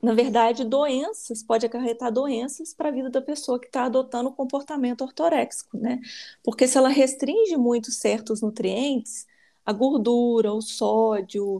na 0.00 0.14
verdade, 0.14 0.64
doenças, 0.64 1.42
pode 1.42 1.66
acarretar 1.66 2.12
doenças 2.12 2.72
para 2.72 2.88
a 2.88 2.92
vida 2.92 3.10
da 3.10 3.20
pessoa 3.20 3.58
que 3.58 3.66
está 3.66 3.86
adotando 3.86 4.28
o 4.28 4.32
comportamento 4.32 5.02
ortoréxico, 5.02 5.76
né? 5.76 6.00
Porque 6.40 6.68
se 6.68 6.78
ela 6.78 6.88
restringe 6.88 7.56
muito 7.56 7.90
certos 7.90 8.42
nutrientes, 8.42 9.26
a 9.66 9.72
gordura, 9.72 10.52
o 10.52 10.62
sódio, 10.62 11.56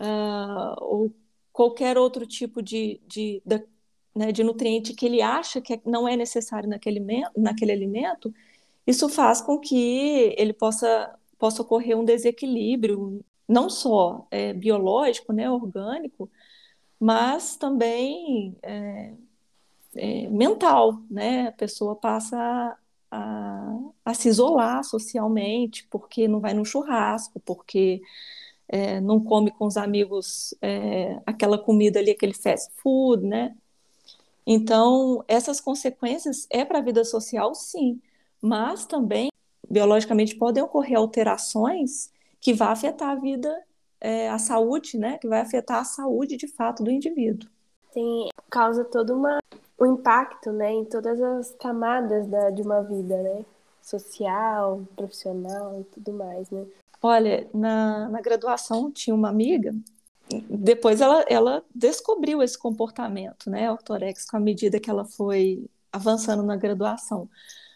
uh, 0.00 0.74
ou 0.80 1.14
qualquer 1.52 1.96
outro 1.96 2.26
tipo 2.26 2.60
de, 2.60 3.00
de, 3.06 3.40
né, 4.14 4.32
de 4.32 4.42
nutriente 4.42 4.94
que 4.94 5.06
ele 5.06 5.22
acha 5.22 5.60
que 5.60 5.80
não 5.86 6.08
é 6.08 6.16
necessário 6.16 6.68
naquele, 6.68 7.00
naquele 7.36 7.70
alimento, 7.70 8.34
isso 8.84 9.08
faz 9.08 9.40
com 9.40 9.60
que 9.60 10.34
ele 10.36 10.52
possa, 10.52 11.16
possa 11.38 11.62
ocorrer 11.62 11.96
um 11.96 12.04
desequilíbrio 12.04 13.24
não 13.48 13.70
só 13.70 14.26
é, 14.30 14.52
biológico, 14.52 15.32
né, 15.32 15.50
orgânico, 15.50 16.30
mas 17.00 17.56
também 17.56 18.56
é, 18.62 19.14
é, 19.96 20.28
mental, 20.28 21.00
né? 21.10 21.48
A 21.48 21.52
pessoa 21.52 21.96
passa 21.96 22.76
a, 23.10 23.78
a, 24.04 24.14
se 24.14 24.28
isolar 24.28 24.84
socialmente 24.84 25.86
porque 25.90 26.28
não 26.28 26.40
vai 26.40 26.54
num 26.54 26.64
churrasco, 26.64 27.40
porque 27.40 28.02
é, 28.68 29.00
não 29.00 29.20
come 29.22 29.50
com 29.50 29.66
os 29.66 29.76
amigos 29.76 30.54
é, 30.62 31.20
aquela 31.26 31.58
comida 31.58 31.98
ali, 32.00 32.10
aquele 32.10 32.34
fast 32.34 32.70
food, 32.76 33.26
né? 33.26 33.56
Então, 34.46 35.24
essas 35.28 35.60
consequências 35.60 36.46
é 36.50 36.64
para 36.64 36.78
a 36.78 36.82
vida 36.82 37.04
social, 37.04 37.54
sim, 37.54 38.00
mas 38.40 38.86
também 38.86 39.30
biologicamente 39.70 40.36
podem 40.36 40.62
ocorrer 40.62 40.96
alterações 40.98 42.10
que 42.40 42.52
vai 42.52 42.68
afetar 42.68 43.10
a 43.10 43.14
vida, 43.14 43.54
é, 44.00 44.28
a 44.30 44.38
saúde, 44.38 44.96
né? 44.96 45.18
Que 45.18 45.28
vai 45.28 45.40
afetar 45.40 45.78
a 45.78 45.84
saúde 45.84 46.36
de 46.36 46.48
fato 46.48 46.82
do 46.82 46.90
indivíduo. 46.90 47.48
Tem 47.92 48.28
causa 48.50 48.84
todo 48.84 49.14
uma, 49.14 49.40
um 49.80 49.86
impacto, 49.94 50.52
né, 50.52 50.72
em 50.72 50.84
todas 50.84 51.20
as 51.20 51.50
camadas 51.58 52.26
da, 52.26 52.50
de 52.50 52.62
uma 52.62 52.82
vida, 52.82 53.16
né? 53.22 53.44
Social, 53.82 54.82
profissional 54.94 55.80
e 55.80 55.84
tudo 55.84 56.12
mais, 56.12 56.50
né? 56.50 56.66
Olha, 57.00 57.48
na, 57.54 58.08
na 58.08 58.20
graduação 58.20 58.90
tinha 58.90 59.14
uma 59.14 59.28
amiga 59.28 59.74
depois 60.48 61.00
ela, 61.00 61.24
ela 61.28 61.64
descobriu 61.74 62.42
esse 62.42 62.58
comportamento, 62.58 63.48
né, 63.50 63.70
ortoréxico, 63.70 64.36
à 64.36 64.40
medida 64.40 64.78
que 64.78 64.90
ela 64.90 65.04
foi 65.04 65.64
avançando 65.92 66.42
na 66.42 66.56
graduação. 66.56 67.28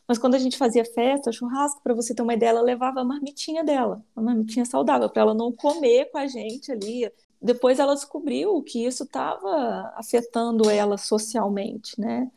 Mas 0.07 0.19
quando 0.19 0.35
a 0.35 0.39
gente 0.39 0.59
fazia 0.59 0.85
festa, 0.85 1.33
churrasco, 1.33 1.81
para 1.83 1.95
você 1.95 2.15
ter 2.15 2.23
uma 2.23 2.35
ideia, 2.35 2.51
ela 2.51 2.61
levava 2.63 3.01
a 3.01 3.05
marmitinha 3.05 3.65
dela, 3.65 4.05
uma 4.15 4.27
marmitinha 4.27 4.65
saudável, 4.65 5.09
para 5.09 5.23
ela 5.23 5.35
não 5.35 5.53
comer 5.53 6.11
com 6.11 6.19
a 6.19 6.27
gente 6.27 6.73
ali. 6.73 7.11
Depois 7.41 7.79
ela 7.79 7.95
descobriu 7.95 8.63
que 8.63 8.85
isso 8.85 9.05
estava 9.05 9.93
afetando 9.97 10.69
ela 10.71 10.99
socialmente, 10.99 11.99
né? 12.01 12.31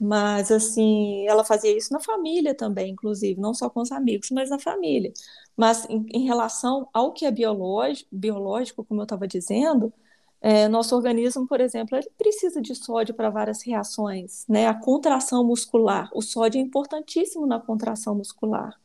Mas, 0.00 0.50
assim, 0.50 1.26
ela 1.28 1.44
fazia 1.44 1.76
isso 1.76 1.92
na 1.92 2.00
família 2.00 2.54
também, 2.54 2.92
inclusive, 2.92 3.38
não 3.38 3.52
só 3.52 3.68
com 3.68 3.80
os 3.82 3.92
amigos, 3.92 4.30
mas 4.30 4.48
na 4.48 4.58
família. 4.58 5.12
Mas, 5.54 5.86
em, 5.90 6.06
em 6.14 6.24
relação 6.24 6.88
ao 6.92 7.12
que 7.12 7.26
é 7.26 7.30
biológico, 7.30 8.08
biológico 8.10 8.82
como 8.82 9.02
eu 9.02 9.04
estava 9.04 9.28
dizendo, 9.28 9.92
é, 10.40 10.68
nosso 10.68 10.96
organismo, 10.96 11.46
por 11.46 11.60
exemplo, 11.60 11.96
ele 11.98 12.08
precisa 12.16 12.62
de 12.62 12.74
sódio 12.74 13.14
para 13.14 13.28
várias 13.28 13.62
reações, 13.62 14.46
né? 14.48 14.66
A 14.66 14.74
contração 14.74 15.44
muscular, 15.44 16.08
o 16.14 16.22
sódio 16.22 16.58
é 16.58 16.62
importantíssimo 16.62 17.46
na 17.46 17.60
contração 17.60 18.14
muscular. 18.14 18.80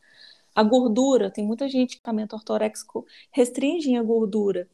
A 0.54 0.62
gordura, 0.62 1.30
tem 1.30 1.46
muita 1.46 1.68
gente 1.68 1.96
que 1.96 2.02
tratamento 2.02 2.34
ortoréxico 2.34 3.06
restringe 3.30 3.96
a 3.96 4.02
gordura. 4.02 4.68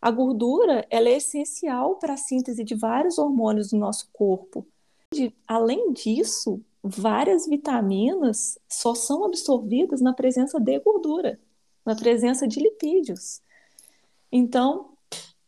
A 0.00 0.10
gordura, 0.10 0.86
ela 0.90 1.08
é 1.08 1.16
essencial 1.16 1.96
para 1.96 2.14
a 2.14 2.18
síntese 2.18 2.64
de 2.64 2.74
vários 2.74 3.18
hormônios 3.18 3.70
do 3.70 3.76
nosso 3.76 4.08
corpo. 4.12 4.66
De, 5.12 5.34
além 5.46 5.92
disso, 5.92 6.60
várias 6.82 7.46
vitaminas 7.46 8.58
só 8.68 8.94
são 8.94 9.24
absorvidas 9.24 10.00
na 10.00 10.12
presença 10.12 10.58
de 10.58 10.78
gordura, 10.80 11.38
na 11.84 11.94
presença 11.94 12.48
de 12.48 12.58
lipídios. 12.58 13.40
Então, 14.30 14.91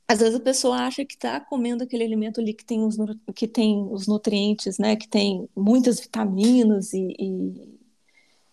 às 0.06 0.18
vezes 0.18 0.34
a 0.34 0.40
pessoa 0.40 0.76
acha 0.76 1.04
que 1.04 1.14
está 1.14 1.40
comendo 1.40 1.82
aquele 1.82 2.04
alimento 2.04 2.40
ali 2.40 2.52
que 2.52 2.64
tem 2.64 2.84
os, 2.84 2.96
que 3.34 3.48
tem 3.48 3.86
os 3.90 4.06
nutrientes, 4.06 4.78
né? 4.78 4.96
Que 4.96 5.08
tem 5.08 5.48
muitas 5.56 5.98
vitaminas 5.98 6.92
e, 6.92 7.14
e, 7.18 7.78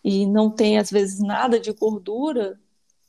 e 0.03 0.25
não 0.25 0.49
tem, 0.49 0.77
às 0.77 0.89
vezes, 0.89 1.19
nada 1.19 1.59
de 1.59 1.71
gordura. 1.73 2.57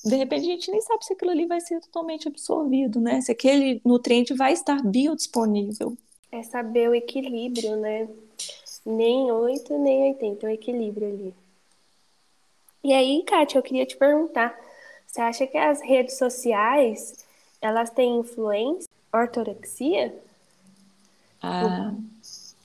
De 0.04 0.16
repente 0.16 0.42
a 0.42 0.50
gente 0.50 0.70
nem 0.70 0.80
sabe 0.80 1.04
se 1.04 1.12
aquilo 1.12 1.30
ali 1.30 1.46
vai 1.46 1.60
ser 1.60 1.80
totalmente 1.80 2.26
absorvido, 2.26 3.00
né? 3.00 3.20
Se 3.20 3.30
aquele 3.30 3.80
nutriente 3.84 4.34
vai 4.34 4.52
estar 4.52 4.82
biodisponível. 4.82 5.96
É 6.32 6.42
saber 6.42 6.90
o 6.90 6.94
equilíbrio, 6.94 7.76
né? 7.76 8.08
Nem 8.84 9.30
8, 9.30 9.78
nem 9.78 10.14
80, 10.14 10.46
o 10.46 10.50
equilíbrio 10.50 11.08
ali. 11.08 11.34
E 12.82 12.92
aí, 12.92 13.22
Kátia, 13.22 13.58
eu 13.58 13.62
queria 13.62 13.86
te 13.86 13.96
perguntar, 13.96 14.58
você 15.06 15.20
acha 15.20 15.46
que 15.46 15.56
as 15.56 15.80
redes 15.80 16.18
sociais 16.18 17.21
elas 17.62 17.90
têm 17.90 18.18
influência 18.18 18.90
ortorexia? 19.12 20.14
Ah, 21.40 21.94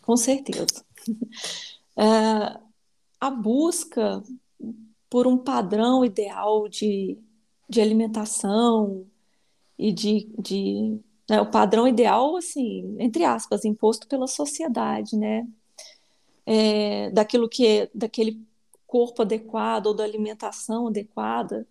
com 0.01 0.17
certeza. 0.17 0.83
É, 1.99 2.59
a 3.19 3.31
busca 3.31 4.21
por 5.09 5.25
um 5.25 5.35
padrão 5.35 6.05
ideal 6.05 6.69
de, 6.69 7.17
de 7.67 7.81
alimentação 7.81 9.03
e 9.79 9.91
de, 9.91 10.29
de 10.37 10.99
né, 11.27 11.41
o 11.41 11.49
padrão 11.49 11.87
ideal, 11.87 12.37
assim, 12.37 12.95
entre 12.99 13.23
aspas, 13.23 13.65
imposto 13.65 14.07
pela 14.07 14.27
sociedade, 14.27 15.17
né? 15.17 15.47
É, 16.45 17.09
daquilo 17.09 17.49
que 17.49 17.65
é, 17.65 17.89
daquele 17.95 18.39
corpo 18.85 19.23
adequado 19.23 19.87
ou 19.87 19.95
da 19.95 20.03
alimentação 20.03 20.87
adequada, 20.87 21.67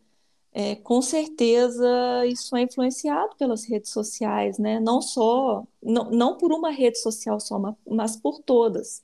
é, 0.58 0.74
com 0.74 1.02
certeza 1.02 2.24
isso 2.26 2.56
é 2.56 2.62
influenciado 2.62 3.36
pelas 3.36 3.66
redes 3.66 3.90
sociais, 3.90 4.58
né? 4.58 4.80
Não 4.80 5.02
só, 5.02 5.62
não, 5.82 6.10
não 6.10 6.38
por 6.38 6.50
uma 6.50 6.70
rede 6.70 6.98
social 6.98 7.38
só, 7.38 7.60
mas 7.86 8.16
por 8.16 8.38
todas. 8.40 9.02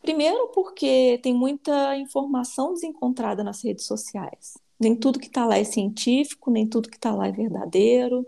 Primeiro 0.00 0.48
porque 0.48 1.20
tem 1.22 1.32
muita 1.32 1.96
informação 1.96 2.74
desencontrada 2.74 3.44
nas 3.44 3.62
redes 3.62 3.86
sociais. 3.86 4.58
Nem 4.80 4.96
tudo 4.96 5.20
que 5.20 5.28
está 5.28 5.46
lá 5.46 5.56
é 5.56 5.62
científico, 5.62 6.50
nem 6.50 6.66
tudo 6.66 6.90
que 6.90 6.96
está 6.96 7.14
lá 7.14 7.28
é 7.28 7.32
verdadeiro. 7.32 8.26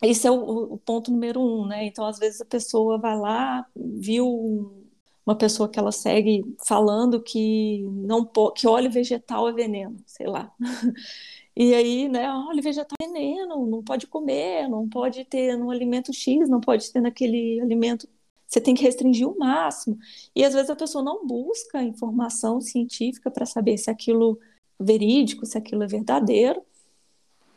Esse 0.00 0.28
é 0.28 0.30
o, 0.30 0.74
o, 0.74 0.78
ponto 0.78 1.10
número 1.10 1.40
um, 1.40 1.66
né? 1.66 1.84
Então, 1.84 2.06
às 2.06 2.20
vezes 2.20 2.40
a 2.40 2.44
pessoa 2.44 2.96
vai 2.98 3.18
lá, 3.18 3.66
viu 3.74 4.72
uma 5.26 5.34
pessoa 5.34 5.68
que 5.68 5.80
ela 5.80 5.90
segue 5.90 6.44
falando 6.64 7.20
que 7.20 7.82
não 7.90 8.24
que 8.54 8.68
óleo 8.68 8.88
vegetal 8.88 9.48
é 9.48 9.52
veneno, 9.52 9.96
sei 10.06 10.28
lá. 10.28 10.52
E 11.60 11.74
aí, 11.74 12.08
né, 12.08 12.30
olha, 12.30 12.62
vegetal 12.62 12.94
é 13.02 13.06
veneno, 13.06 13.66
não 13.66 13.82
pode 13.82 14.06
comer, 14.06 14.68
não 14.68 14.88
pode 14.88 15.24
ter 15.24 15.56
no 15.56 15.72
alimento 15.72 16.12
X, 16.12 16.48
não 16.48 16.60
pode 16.60 16.92
ter 16.92 17.00
naquele 17.00 17.60
alimento. 17.60 18.08
Você 18.46 18.60
tem 18.60 18.76
que 18.76 18.84
restringir 18.84 19.28
o 19.28 19.36
máximo. 19.36 19.98
E 20.36 20.44
às 20.44 20.54
vezes 20.54 20.70
a 20.70 20.76
pessoa 20.76 21.02
não 21.02 21.26
busca 21.26 21.82
informação 21.82 22.60
científica 22.60 23.28
para 23.28 23.44
saber 23.44 23.76
se 23.76 23.90
aquilo 23.90 24.38
é 24.80 24.84
verídico, 24.84 25.44
se 25.44 25.58
aquilo 25.58 25.82
é 25.82 25.88
verdadeiro. 25.88 26.62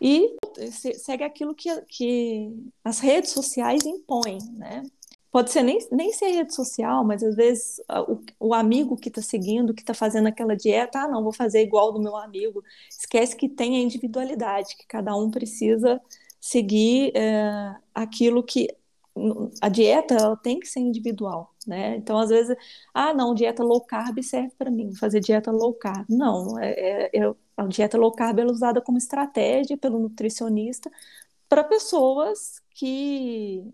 E 0.01 0.35
segue 0.97 1.23
aquilo 1.23 1.53
que, 1.53 1.69
que 1.81 2.51
as 2.83 2.99
redes 2.99 3.29
sociais 3.29 3.85
impõem, 3.85 4.39
né? 4.53 4.81
Pode 5.31 5.51
ser 5.51 5.63
nem, 5.63 5.79
nem 5.91 6.11
ser 6.11 6.27
rede 6.31 6.53
social, 6.53 7.03
mas 7.05 7.23
às 7.23 7.35
vezes 7.35 7.81
o, 8.39 8.49
o 8.49 8.53
amigo 8.53 8.97
que 8.97 9.09
está 9.09 9.21
seguindo, 9.21 9.73
que 9.73 9.81
está 9.81 9.93
fazendo 9.93 10.27
aquela 10.27 10.55
dieta, 10.55 10.99
ah, 10.99 11.07
não, 11.07 11.23
vou 11.23 11.31
fazer 11.31 11.61
igual 11.61 11.93
do 11.93 12.01
meu 12.01 12.17
amigo. 12.17 12.63
Esquece 12.89 13.35
que 13.35 13.47
tem 13.47 13.77
a 13.77 13.79
individualidade, 13.79 14.75
que 14.75 14.85
cada 14.85 15.15
um 15.15 15.31
precisa 15.31 16.01
seguir 16.39 17.13
é, 17.15 17.75
aquilo 17.95 18.43
que. 18.43 18.67
A 19.61 19.69
dieta 19.69 20.15
ela 20.15 20.37
tem 20.37 20.59
que 20.59 20.67
ser 20.67 20.79
individual, 20.79 21.53
né? 21.67 21.97
Então, 21.97 22.17
às 22.17 22.29
vezes, 22.29 22.55
ah, 22.93 23.13
não, 23.13 23.33
dieta 23.35 23.63
low 23.63 23.81
carb 23.81 24.21
serve 24.23 24.51
para 24.57 24.71
mim, 24.71 24.95
fazer 24.95 25.19
dieta 25.19 25.51
low 25.51 25.73
carb. 25.73 26.05
Não, 26.09 26.57
é, 26.59 26.71
é, 26.71 27.19
é, 27.19 27.33
a 27.57 27.67
dieta 27.67 27.97
low 27.97 28.11
carb 28.11 28.39
é 28.39 28.45
usada 28.45 28.81
como 28.81 28.97
estratégia 28.97 29.77
pelo 29.77 29.99
nutricionista 29.99 30.89
para 31.49 31.63
pessoas 31.63 32.61
que 32.73 33.73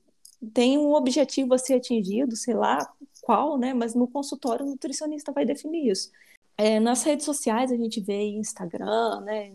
tem 0.53 0.77
um 0.77 0.93
objetivo 0.93 1.53
a 1.53 1.57
ser 1.57 1.75
atingido, 1.75 2.35
sei 2.35 2.53
lá 2.53 2.87
qual, 3.21 3.57
né? 3.57 3.73
Mas 3.73 3.93
no 3.93 4.07
consultório 4.07 4.65
o 4.65 4.69
nutricionista 4.69 5.31
vai 5.31 5.45
definir 5.45 5.91
isso. 5.91 6.11
É, 6.57 6.79
nas 6.79 7.03
redes 7.03 7.25
sociais 7.25 7.71
a 7.71 7.75
gente 7.75 7.99
vê 7.99 8.21
Instagram, 8.29 9.21
né? 9.21 9.51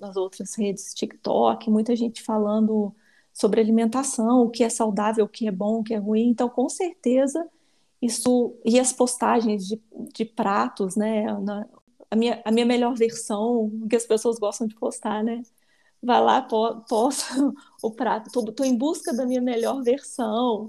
Nas 0.00 0.16
outras 0.16 0.54
redes, 0.54 0.94
TikTok, 0.94 1.70
muita 1.70 1.96
gente 1.96 2.22
falando 2.22 2.94
sobre 3.32 3.60
alimentação, 3.60 4.42
o 4.42 4.50
que 4.50 4.64
é 4.64 4.68
saudável, 4.68 5.24
o 5.24 5.28
que 5.28 5.46
é 5.46 5.50
bom, 5.50 5.80
o 5.80 5.84
que 5.84 5.94
é 5.94 5.98
ruim. 5.98 6.28
Então, 6.28 6.48
com 6.48 6.68
certeza, 6.68 7.46
isso 8.00 8.54
e 8.64 8.78
as 8.78 8.92
postagens 8.92 9.66
de, 9.66 9.80
de 10.14 10.24
pratos, 10.24 10.96
né? 10.96 11.24
Na, 11.40 11.66
a, 12.10 12.16
minha, 12.16 12.40
a 12.44 12.50
minha 12.50 12.66
melhor 12.66 12.94
versão, 12.94 13.70
que 13.88 13.96
as 13.96 14.06
pessoas 14.06 14.38
gostam 14.38 14.66
de 14.66 14.74
postar, 14.74 15.22
né? 15.22 15.42
Vai 16.06 16.20
lá, 16.22 16.40
posta 16.42 17.34
o 17.82 17.90
prato, 17.90 18.30
tô, 18.30 18.52
tô 18.52 18.62
em 18.62 18.76
busca 18.78 19.12
da 19.12 19.26
minha 19.26 19.40
melhor 19.40 19.82
versão. 19.82 20.68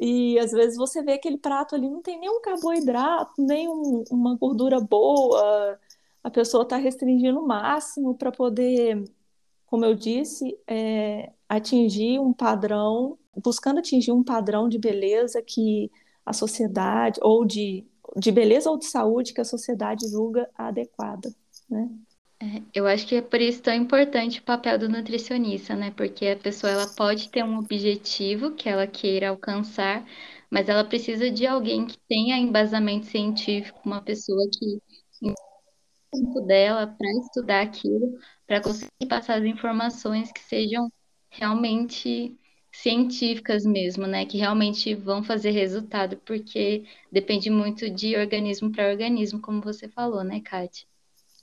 E 0.00 0.38
às 0.38 0.50
vezes 0.50 0.78
você 0.78 1.02
vê 1.02 1.12
aquele 1.12 1.36
prato 1.36 1.74
ali, 1.74 1.90
não 1.90 2.00
tem 2.00 2.18
nenhum 2.18 2.40
carboidrato, 2.40 3.34
nem 3.38 3.68
um, 3.68 4.02
uma 4.10 4.34
gordura 4.36 4.80
boa, 4.80 5.78
a 6.24 6.30
pessoa 6.30 6.62
está 6.62 6.76
restringindo 6.78 7.38
o 7.40 7.46
máximo 7.46 8.14
para 8.14 8.32
poder, 8.32 9.04
como 9.66 9.84
eu 9.84 9.94
disse, 9.94 10.58
é, 10.66 11.32
atingir 11.48 12.18
um 12.20 12.32
padrão, 12.32 13.18
buscando 13.44 13.80
atingir 13.80 14.12
um 14.12 14.24
padrão 14.24 14.68
de 14.70 14.78
beleza 14.78 15.42
que 15.42 15.90
a 16.24 16.32
sociedade, 16.32 17.20
ou 17.22 17.44
de, 17.44 17.86
de 18.16 18.32
beleza 18.32 18.70
ou 18.70 18.78
de 18.78 18.86
saúde 18.86 19.34
que 19.34 19.40
a 19.42 19.44
sociedade 19.44 20.08
julga 20.08 20.48
adequada, 20.56 21.34
né? 21.68 21.90
Eu 22.72 22.86
acho 22.86 23.06
que 23.06 23.16
é 23.16 23.22
por 23.22 23.40
isso 23.40 23.62
tão 23.62 23.74
importante 23.74 24.38
o 24.40 24.42
papel 24.42 24.78
do 24.78 24.88
nutricionista, 24.88 25.74
né? 25.74 25.90
Porque 25.90 26.26
a 26.26 26.36
pessoa 26.36 26.72
ela 26.72 26.86
pode 26.86 27.28
ter 27.30 27.42
um 27.44 27.58
objetivo 27.58 28.52
que 28.54 28.68
ela 28.68 28.86
queira 28.86 29.28
alcançar, 29.30 30.06
mas 30.50 30.68
ela 30.68 30.84
precisa 30.84 31.30
de 31.30 31.46
alguém 31.46 31.86
que 31.86 31.98
tenha 32.08 32.36
embasamento 32.38 33.06
científico, 33.06 33.80
uma 33.84 34.00
pessoa 34.02 34.48
que 34.52 34.80
tempo 36.12 36.40
dela 36.42 36.86
para 36.86 37.10
estudar 37.20 37.62
aquilo, 37.62 38.18
para 38.46 38.60
conseguir 38.62 39.06
passar 39.08 39.38
as 39.38 39.44
informações 39.44 40.32
que 40.32 40.40
sejam 40.40 40.90
realmente 41.30 42.36
científicas 42.72 43.64
mesmo, 43.64 44.06
né? 44.06 44.24
Que 44.26 44.38
realmente 44.38 44.94
vão 44.94 45.22
fazer 45.22 45.50
resultado, 45.50 46.16
porque 46.18 46.84
depende 47.12 47.50
muito 47.50 47.90
de 47.90 48.16
organismo 48.16 48.70
para 48.72 48.90
organismo, 48.90 49.40
como 49.40 49.60
você 49.62 49.88
falou, 49.88 50.22
né, 50.24 50.40
Kátia? 50.40 50.86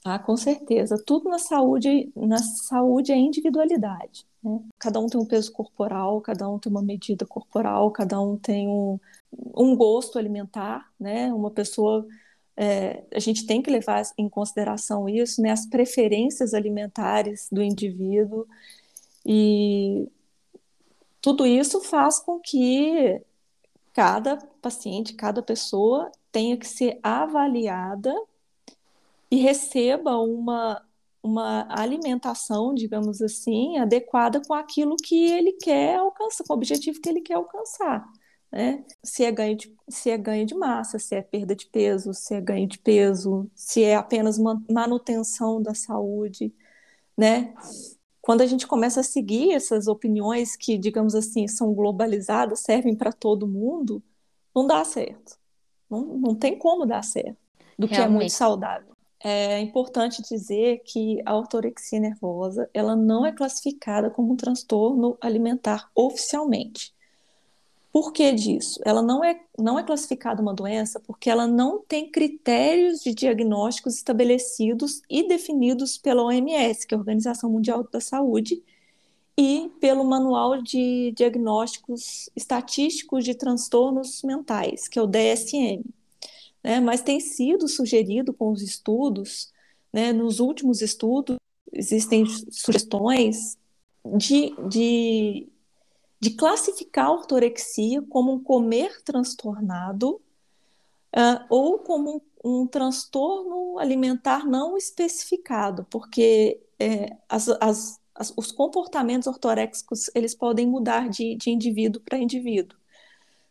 Ah, 0.07 0.19
com 0.19 0.37
certeza. 0.37 1.01
Tudo 1.03 1.27
na 1.29 1.39
saúde, 1.39 2.11
na 2.15 2.37
saúde 2.37 3.11
é 3.11 3.15
individualidade. 3.17 4.23
Né? 4.43 4.59
Cada 4.77 4.99
um 4.99 5.07
tem 5.07 5.19
um 5.19 5.25
peso 5.25 5.51
corporal, 5.51 6.21
cada 6.21 6.47
um 6.47 6.59
tem 6.59 6.71
uma 6.71 6.83
medida 6.83 7.25
corporal, 7.25 7.89
cada 7.89 8.21
um 8.21 8.37
tem 8.37 8.67
um, 8.67 8.99
um 9.57 9.75
gosto 9.75 10.19
alimentar, 10.19 10.87
né? 10.99 11.33
Uma 11.33 11.49
pessoa 11.49 12.05
é, 12.55 13.03
a 13.11 13.19
gente 13.19 13.47
tem 13.47 13.63
que 13.63 13.71
levar 13.71 14.03
em 14.15 14.29
consideração 14.29 15.09
isso, 15.09 15.41
né? 15.41 15.49
As 15.49 15.65
preferências 15.65 16.53
alimentares 16.53 17.47
do 17.51 17.63
indivíduo 17.63 18.47
e 19.25 20.07
tudo 21.19 21.47
isso 21.47 21.81
faz 21.81 22.19
com 22.19 22.39
que 22.39 23.19
cada 23.93 24.37
paciente, 24.61 25.15
cada 25.15 25.41
pessoa 25.41 26.11
tenha 26.31 26.57
que 26.57 26.67
ser 26.67 26.99
avaliada 27.01 28.13
e 29.35 29.37
receba 29.37 30.17
uma, 30.17 30.81
uma 31.21 31.67
alimentação, 31.69 32.73
digamos 32.73 33.21
assim, 33.21 33.77
adequada 33.77 34.41
com 34.41 34.53
aquilo 34.53 34.95
que 34.95 35.25
ele 35.25 35.51
quer 35.51 35.97
alcançar, 35.97 36.45
com 36.45 36.53
o 36.53 36.55
objetivo 36.55 37.01
que 37.01 37.09
ele 37.09 37.19
quer 37.19 37.33
alcançar. 37.33 38.07
Né? 38.49 38.85
Se 39.03 39.25
é 39.25 39.31
ganho 39.33 39.57
de, 39.57 39.75
se 39.89 40.09
é 40.09 40.17
ganho 40.17 40.45
de 40.45 40.55
massa, 40.55 40.97
se 40.97 41.15
é 41.15 41.21
perda 41.21 41.53
de 41.53 41.65
peso, 41.65 42.13
se 42.13 42.33
é 42.33 42.39
ganho 42.39 42.65
de 42.65 42.79
peso, 42.79 43.51
se 43.53 43.83
é 43.83 43.95
apenas 43.95 44.39
manutenção 44.69 45.61
da 45.61 45.73
saúde, 45.73 46.55
né? 47.17 47.53
Quando 48.21 48.39
a 48.39 48.45
gente 48.45 48.65
começa 48.65 49.01
a 49.01 49.03
seguir 49.03 49.51
essas 49.51 49.87
opiniões 49.87 50.55
que, 50.55 50.77
digamos 50.77 51.13
assim, 51.13 51.45
são 51.47 51.73
globalizadas, 51.73 52.61
servem 52.61 52.95
para 52.95 53.11
todo 53.11 53.45
mundo, 53.45 54.01
não 54.55 54.65
dá 54.65 54.83
certo. 54.85 55.37
Não, 55.89 56.17
não 56.17 56.35
tem 56.35 56.57
como 56.57 56.85
dar 56.85 57.03
certo 57.03 57.37
do 57.77 57.85
Realmente. 57.85 57.89
que 57.89 58.01
é 58.01 58.07
muito 58.07 58.31
saudável. 58.31 58.94
É 59.27 59.59
importante 59.59 60.21
dizer 60.21 60.83
que 60.85 61.19
a 61.25 61.35
ortorexia 61.35 61.99
nervosa 61.99 62.69
ela 62.71 62.95
não 62.95 63.25
é 63.25 63.31
classificada 63.31 64.07
como 64.07 64.31
um 64.31 64.35
transtorno 64.35 65.17
alimentar 65.19 65.89
oficialmente. 65.95 66.93
Por 67.91 68.13
que 68.13 68.31
disso? 68.33 68.79
Ela 68.85 69.01
não 69.01 69.23
é, 69.23 69.41
não 69.57 69.79
é 69.79 69.83
classificada 69.83 70.43
uma 70.43 70.53
doença 70.53 70.99
porque 70.99 71.27
ela 71.27 71.47
não 71.47 71.79
tem 71.79 72.11
critérios 72.11 72.99
de 72.99 73.15
diagnósticos 73.15 73.95
estabelecidos 73.95 75.01
e 75.09 75.27
definidos 75.27 75.97
pela 75.97 76.21
OMS, 76.21 76.85
que 76.85 76.93
é 76.93 76.95
a 76.95 76.99
Organização 76.99 77.49
Mundial 77.49 77.83
da 77.91 77.99
Saúde, 77.99 78.61
e 79.35 79.71
pelo 79.81 80.03
Manual 80.03 80.61
de 80.61 81.11
Diagnósticos 81.17 82.29
Estatísticos 82.35 83.25
de 83.25 83.33
Transtornos 83.33 84.21
Mentais, 84.21 84.87
que 84.87 84.99
é 84.99 85.01
o 85.01 85.07
DSM 85.07 85.83
né? 86.65 86.79
mas 86.79 87.03
tem 87.03 87.19
sido 87.19 87.67
sugerido 87.67 88.33
com 88.33 88.51
os 88.51 88.63
estudos, 88.63 89.53
né? 89.93 90.11
nos 90.11 90.39
últimos 90.39 90.81
estudos, 90.81 91.37
existem 91.71 92.25
sugestões 92.25 93.55
de, 94.17 94.51
de, 94.67 95.47
de 96.19 96.31
classificar 96.31 97.05
a 97.05 97.11
ortorexia 97.11 98.01
como 98.09 98.33
um 98.33 98.43
comer 98.43 98.99
transtornado 99.03 100.15
uh, 101.15 101.45
ou 101.49 101.77
como 101.77 102.23
um, 102.43 102.61
um, 102.61 102.67
transtorno 102.67 103.77
alimentar 103.77 104.43
não 104.43 104.75
especificado, 104.75 105.85
porque 105.87 106.59
é, 106.79 107.15
as, 107.29 107.47
as, 107.61 108.01
as, 108.15 108.33
os 108.35 108.51
comportamentos 108.51 109.27
ortorexicos 109.27 110.09
eles 110.15 110.33
podem 110.33 110.65
mudar 110.65 111.09
de, 111.09 111.35
de 111.35 111.51
indivíduo 111.51 112.01
para 112.01 112.17
indivíduo. 112.17 112.75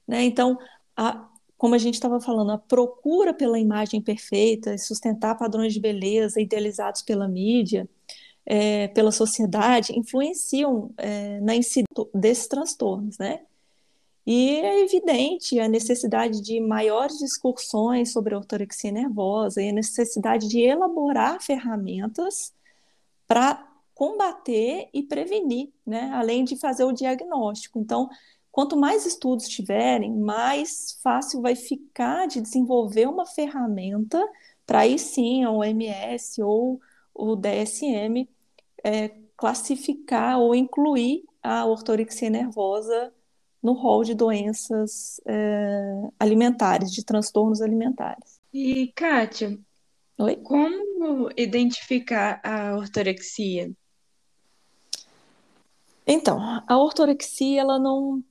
Né? 0.04 0.24
Então, 0.24 0.58
a, 0.96 1.28
como 1.56 1.74
a 1.74 1.78
gente 1.78 1.94
estava 1.94 2.20
falando, 2.20 2.52
a 2.52 2.58
procura 2.58 3.32
pela 3.32 3.58
imagem 3.58 4.00
perfeita, 4.00 4.76
sustentar 4.76 5.36
padrões 5.36 5.72
de 5.72 5.80
beleza 5.80 6.40
idealizados 6.40 7.02
pela 7.02 7.28
mídia, 7.28 7.88
é, 8.44 8.88
pela 8.88 9.10
sociedade, 9.10 9.98
influenciam 9.98 10.92
é, 10.98 11.40
na 11.40 11.54
incidência 11.54 11.86
desses 12.14 12.46
transtornos, 12.46 13.18
né? 13.18 13.40
E 14.26 14.56
é 14.56 14.80
evidente 14.80 15.60
a 15.60 15.68
necessidade 15.68 16.40
de 16.40 16.58
maiores 16.58 17.18
discussões 17.18 18.12
sobre 18.12 18.34
a 18.34 18.38
ortorexia 18.38 18.90
nervosa 18.90 19.62
e 19.62 19.68
a 19.68 19.72
necessidade 19.72 20.48
de 20.48 20.60
elaborar 20.60 21.42
ferramentas 21.42 22.54
para 23.26 23.70
combater 23.94 24.88
e 24.92 25.02
prevenir, 25.02 25.70
né? 25.86 26.10
Além 26.14 26.42
de 26.44 26.56
fazer 26.56 26.84
o 26.84 26.92
diagnóstico. 26.92 27.78
Então, 27.78 28.08
Quanto 28.54 28.76
mais 28.76 29.04
estudos 29.04 29.48
tiverem, 29.48 30.12
mais 30.12 30.96
fácil 31.02 31.42
vai 31.42 31.56
ficar 31.56 32.28
de 32.28 32.40
desenvolver 32.40 33.08
uma 33.08 33.26
ferramenta 33.26 34.24
para 34.64 34.82
aí 34.82 34.96
sim 34.96 35.42
a 35.42 35.50
OMS 35.50 36.40
ou 36.40 36.80
o 37.12 37.34
DSM 37.34 38.28
é, 38.84 39.10
classificar 39.36 40.38
ou 40.38 40.54
incluir 40.54 41.24
a 41.42 41.66
ortorexia 41.66 42.30
nervosa 42.30 43.12
no 43.60 43.72
rol 43.72 44.04
de 44.04 44.14
doenças 44.14 45.20
é, 45.26 46.10
alimentares, 46.16 46.92
de 46.92 47.04
transtornos 47.04 47.60
alimentares. 47.60 48.40
E, 48.52 48.86
Kátia, 48.94 49.58
Oi? 50.16 50.36
como 50.36 51.28
identificar 51.36 52.40
a 52.44 52.76
ortorexia? 52.76 53.72
Então, 56.06 56.38
a 56.68 56.78
ortorexia 56.78 57.60
ela 57.60 57.80
não 57.80 58.22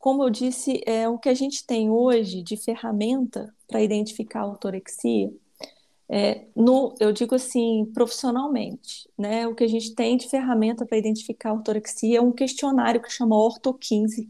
como 0.00 0.24
eu 0.24 0.30
disse, 0.30 0.82
é, 0.86 1.06
o 1.06 1.18
que 1.18 1.28
a 1.28 1.34
gente 1.34 1.64
tem 1.64 1.90
hoje 1.90 2.42
de 2.42 2.56
ferramenta 2.56 3.54
para 3.68 3.82
identificar 3.82 4.40
a 4.40 4.46
ortorexia, 4.46 5.30
é, 6.08 6.46
no, 6.56 6.94
eu 6.98 7.12
digo 7.12 7.34
assim, 7.34 7.84
profissionalmente, 7.92 9.06
né? 9.16 9.46
O 9.46 9.54
que 9.54 9.62
a 9.62 9.68
gente 9.68 9.94
tem 9.94 10.16
de 10.16 10.28
ferramenta 10.28 10.86
para 10.86 10.96
identificar 10.96 11.50
a 11.50 11.52
ortorexia 11.52 12.18
é 12.18 12.20
um 12.20 12.32
questionário 12.32 13.02
que 13.02 13.12
chama 13.12 13.36
Orto15, 13.36 14.26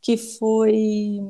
que 0.00 0.16
foi 0.16 1.20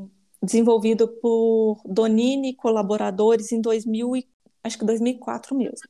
desenvolvido 0.42 1.08
por 1.08 1.80
Donini 1.82 2.50
e 2.50 2.54
colaboradores 2.54 3.52
em 3.52 3.60
2000 3.60 4.16
e, 4.16 4.28
acho 4.62 4.78
que 4.78 4.84
2004 4.84 5.56
mesmo. 5.56 5.88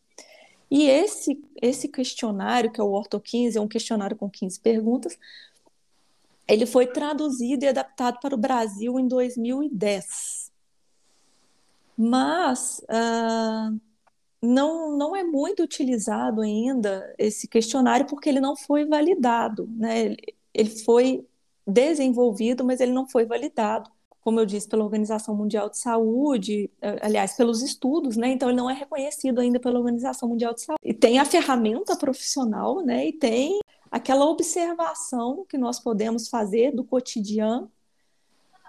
E 0.71 0.89
esse, 0.89 1.43
esse 1.61 1.89
questionário, 1.89 2.71
que 2.71 2.81
é 2.81 2.85
o 2.85 2.93
Orto15, 2.93 3.57
é 3.57 3.61
um 3.61 3.69
questionário 3.69 4.17
com 4.17 4.31
15 4.31 4.61
perguntas, 4.61 5.19
ele 6.47 6.67
foi 6.67 6.87
traduzido 6.87 7.65
e 7.65 7.69
adaptado 7.69 8.19
para 8.21 8.35
o 8.35 8.39
Brasil 8.39 8.99
em 8.99 9.07
2010. 9.07 10.51
Mas 11.97 12.81
uh, 12.81 13.81
não, 14.43 14.97
não 14.97 15.15
é 15.15 15.23
muito 15.23 15.63
utilizado 15.63 16.41
ainda 16.41 17.15
esse 17.17 17.47
questionário 17.47 18.07
porque 18.07 18.29
ele 18.29 18.41
não 18.41 18.57
foi 18.57 18.85
validado. 18.85 19.69
Né? 19.77 20.17
Ele, 20.53 20.71
foi 20.85 21.25
desenvolvido, 21.67 22.65
mas 22.65 22.81
ele 22.81 22.93
não 22.93 23.09
foi 23.09 23.25
validado, 23.25 23.89
como 24.21 24.41
eu 24.41 24.47
disse, 24.47 24.69
pela 24.69 24.85
Organização 24.85 25.35
Mundial 25.35 25.71
de 25.71 25.79
Saúde, 25.79 26.69
aliás, 27.01 27.35
pelos 27.35 27.63
estudos, 27.63 28.17
né? 28.17 28.29
Então 28.29 28.49
ele 28.49 28.57
não 28.57 28.69
é 28.69 28.75
reconhecido 28.75 29.41
ainda 29.41 29.61
pela 29.61 29.79
Organização 29.79 30.29
Mundial 30.29 30.55
de 30.55 30.63
Saúde. 30.63 30.81
E 30.85 30.93
tem 30.93 31.19
a 31.19 31.25
ferramenta 31.25 31.97
profissional, 31.97 32.85
né? 32.85 33.07
E 33.07 33.13
tem 33.13 33.61
aquela 33.93 34.25
observação 34.25 35.45
que 35.47 35.59
nós 35.59 35.79
podemos 35.79 36.29
fazer 36.29 36.75
do 36.75 36.83
cotidiano 36.83 37.71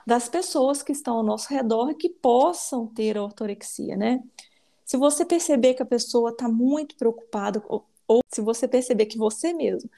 das 0.06 0.28
pessoas 0.28 0.84
que 0.84 0.92
estão 0.92 1.16
ao 1.16 1.24
nosso 1.24 1.48
redor 1.48 1.92
e 1.92 1.96
que 1.96 2.10
possam 2.10 2.86
ter 2.88 3.18
a 3.18 3.24
ortorexia, 3.24 3.96
né? 3.96 4.22
Se 4.84 4.98
você 4.98 5.24
perceber 5.24 5.76
que 5.76 5.82
a 5.82 5.86
pessoa 5.86 6.32
está 6.32 6.50
muito 6.50 6.98
preocupada, 6.98 7.64
ou, 7.70 7.86
ou, 8.06 8.20
se 8.28 8.42
você 8.42 8.68
perceber 8.68 9.06
que 9.06 9.18
você 9.18 9.54
mesmo 9.54 9.90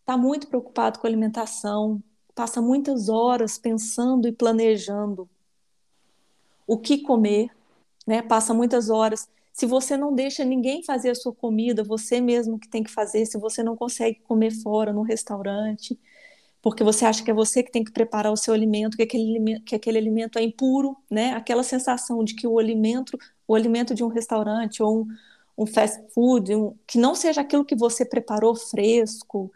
está 0.00 0.16
muito 0.16 0.48
preocupado 0.48 0.98
com 0.98 1.06
a 1.06 1.10
alimentação, 1.10 2.02
passa 2.34 2.62
muitas 2.62 3.10
horas 3.10 3.58
pensando 3.58 4.26
e 4.26 4.32
planejando 4.32 5.28
o 6.66 6.78
que 6.78 7.02
comer, 7.02 7.50
né? 8.06 8.22
Passa 8.22 8.54
muitas 8.54 8.88
horas 8.88 9.28
se 9.60 9.66
você 9.66 9.94
não 9.94 10.14
deixa 10.14 10.42
ninguém 10.42 10.82
fazer 10.82 11.10
a 11.10 11.14
sua 11.14 11.34
comida, 11.34 11.84
você 11.84 12.18
mesmo 12.18 12.58
que 12.58 12.66
tem 12.66 12.82
que 12.82 12.90
fazer, 12.90 13.26
se 13.26 13.36
você 13.38 13.62
não 13.62 13.76
consegue 13.76 14.18
comer 14.20 14.50
fora 14.52 14.90
no 14.90 15.02
restaurante, 15.02 16.00
porque 16.62 16.82
você 16.82 17.04
acha 17.04 17.22
que 17.22 17.30
é 17.30 17.34
você 17.34 17.62
que 17.62 17.70
tem 17.70 17.84
que 17.84 17.92
preparar 17.92 18.32
o 18.32 18.36
seu 18.38 18.54
alimento, 18.54 18.96
que 18.96 19.02
aquele 19.02 19.60
que 19.60 19.74
aquele 19.74 19.98
alimento 19.98 20.38
é 20.38 20.42
impuro, 20.42 20.96
né? 21.10 21.32
Aquela 21.32 21.62
sensação 21.62 22.24
de 22.24 22.34
que 22.36 22.46
o 22.46 22.58
alimento, 22.58 23.18
o 23.46 23.54
alimento 23.54 23.94
de 23.94 24.02
um 24.02 24.08
restaurante 24.08 24.82
ou 24.82 25.02
um, 25.02 25.06
um 25.58 25.66
fast 25.66 26.02
food, 26.14 26.54
um, 26.54 26.74
que 26.86 26.96
não 26.98 27.14
seja 27.14 27.42
aquilo 27.42 27.64
que 27.64 27.76
você 27.76 28.02
preparou 28.06 28.54
fresco, 28.56 29.52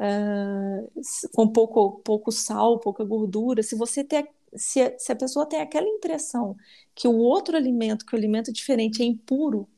uh, 0.00 1.30
com 1.32 1.46
pouco, 1.48 2.00
pouco 2.04 2.32
sal, 2.32 2.80
pouca 2.80 3.04
gordura, 3.04 3.62
se 3.62 3.76
você 3.76 4.02
tem 4.02 4.18
se 4.56 4.80
a, 4.80 4.98
se 4.98 5.12
a 5.12 5.16
pessoa 5.16 5.46
tem 5.46 5.60
aquela 5.60 5.86
impressão 5.86 6.56
que 6.94 7.08
o 7.08 7.16
outro 7.16 7.56
alimento, 7.56 8.06
que 8.06 8.14
o 8.14 8.18
alimento 8.18 8.52
diferente 8.52 9.02
é 9.02 9.04
impuro, 9.04 9.68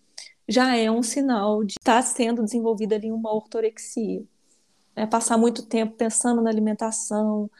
já 0.48 0.76
é 0.76 0.90
um 0.90 1.02
sinal 1.02 1.64
de 1.64 1.74
estar 1.78 1.96
tá 1.96 2.02
sendo 2.02 2.42
desenvolvida 2.42 2.94
ali 2.94 3.10
uma 3.10 3.32
ortorexia. 3.32 4.24
É 4.94 5.06
passar 5.06 5.36
muito 5.36 5.66
tempo 5.66 5.94
pensando 5.96 6.40
na 6.40 6.50
alimentação, 6.50 7.50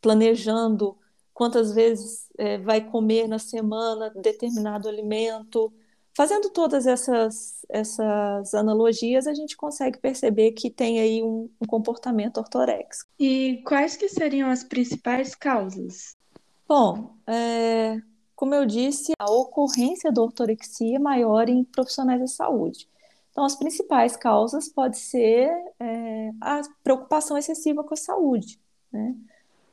planejando 0.00 0.96
quantas 1.32 1.74
vezes 1.74 2.28
é, 2.38 2.58
vai 2.58 2.80
comer 2.80 3.26
na 3.26 3.38
semana 3.38 4.10
determinado 4.10 4.88
alimento. 4.88 5.72
Fazendo 6.16 6.48
todas 6.50 6.86
essas, 6.86 7.64
essas 7.68 8.54
analogias, 8.54 9.26
a 9.26 9.34
gente 9.34 9.56
consegue 9.56 9.98
perceber 9.98 10.52
que 10.52 10.70
tem 10.70 11.00
aí 11.00 11.22
um, 11.22 11.50
um 11.60 11.66
comportamento 11.66 12.36
ortoréxico. 12.36 13.10
E 13.18 13.60
quais 13.66 13.96
que 13.96 14.08
seriam 14.08 14.48
as 14.48 14.62
principais 14.62 15.34
causas? 15.34 16.16
Bom, 16.66 17.14
é, 17.26 18.00
como 18.34 18.54
eu 18.54 18.64
disse, 18.64 19.12
a 19.18 19.30
ocorrência 19.30 20.10
da 20.10 20.22
ortorexia 20.22 20.96
é 20.96 20.98
maior 20.98 21.48
em 21.48 21.64
profissionais 21.64 22.20
da 22.20 22.26
saúde. 22.26 22.88
Então, 23.30 23.44
as 23.44 23.56
principais 23.56 24.16
causas 24.16 24.68
pode 24.68 24.98
ser 24.98 25.50
é, 25.80 26.30
a 26.40 26.62
preocupação 26.82 27.36
excessiva 27.36 27.82
com 27.82 27.92
a 27.92 27.96
saúde. 27.96 28.60
Né? 28.92 29.14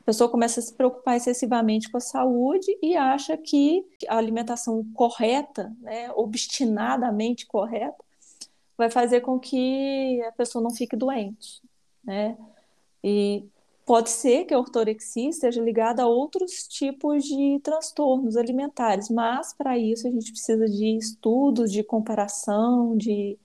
A 0.01 0.03
pessoa 0.03 0.29
começa 0.29 0.59
a 0.59 0.63
se 0.63 0.73
preocupar 0.73 1.15
excessivamente 1.15 1.89
com 1.89 1.97
a 1.97 2.01
saúde 2.01 2.75
e 2.81 2.95
acha 2.95 3.37
que 3.37 3.85
a 4.07 4.17
alimentação 4.17 4.83
correta, 4.95 5.71
né, 5.79 6.11
obstinadamente 6.15 7.45
correta, 7.45 8.03
vai 8.75 8.89
fazer 8.89 9.21
com 9.21 9.39
que 9.39 10.21
a 10.23 10.31
pessoa 10.31 10.63
não 10.63 10.71
fique 10.71 10.95
doente. 10.95 11.61
Né? 12.03 12.35
E 13.03 13.45
Pode 13.85 14.09
ser 14.09 14.45
que 14.45 14.53
a 14.53 14.59
ortorexia 14.59 15.29
esteja 15.29 15.61
ligada 15.61 16.03
a 16.03 16.07
outros 16.07 16.67
tipos 16.67 17.23
de 17.23 17.59
transtornos 17.63 18.37
alimentares, 18.37 19.09
mas 19.09 19.53
para 19.53 19.77
isso 19.77 20.07
a 20.07 20.11
gente 20.11 20.31
precisa 20.31 20.67
de 20.67 20.97
estudos 20.97 21.71
de 21.71 21.83
comparação, 21.83 22.95
de, 22.95 23.37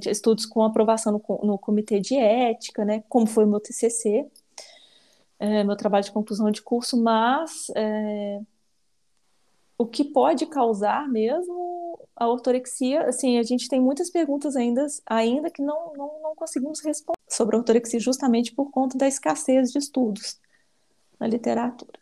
de 0.00 0.10
estudos 0.10 0.46
com 0.46 0.62
aprovação 0.62 1.12
no, 1.12 1.46
no, 1.46 1.58
comitê 1.58 2.00
de 2.00 2.16
ética, 2.16 2.84
né, 2.84 3.04
como 3.08 3.26
foi 3.26 3.44
o 3.44 3.48
meu 3.48 3.60
TCC, 3.60 4.26
é, 5.38 5.64
meu 5.64 5.76
trabalho 5.76 6.04
de 6.04 6.12
conclusão 6.12 6.50
de 6.50 6.62
curso, 6.62 7.00
mas 7.00 7.70
é, 7.76 8.40
o 9.76 9.86
que 9.86 10.04
pode 10.04 10.46
causar 10.46 11.08
mesmo 11.08 11.98
a 12.16 12.28
ortorexia, 12.28 13.06
assim, 13.08 13.38
a 13.38 13.42
gente 13.42 13.68
tem 13.68 13.80
muitas 13.80 14.08
perguntas 14.08 14.54
ainda, 14.56 14.86
ainda 15.06 15.50
que 15.50 15.60
não, 15.60 15.92
não, 15.94 16.20
não 16.22 16.34
conseguimos 16.36 16.80
responder 16.80 17.18
sobre 17.28 17.56
a 17.56 17.58
ortorexia 17.58 17.98
justamente 17.98 18.54
por 18.54 18.70
conta 18.70 18.96
da 18.96 19.08
escassez 19.08 19.72
de 19.72 19.78
estudos 19.78 20.38
na 21.18 21.26
literatura. 21.26 21.98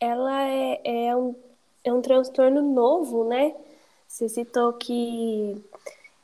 Ela 0.00 0.48
é, 0.48 0.80
é, 0.84 1.16
um, 1.16 1.34
é 1.84 1.92
um 1.92 2.02
transtorno 2.02 2.62
novo, 2.62 3.24
né? 3.24 3.54
Você 4.06 4.28
citou 4.28 4.72
que 4.72 5.56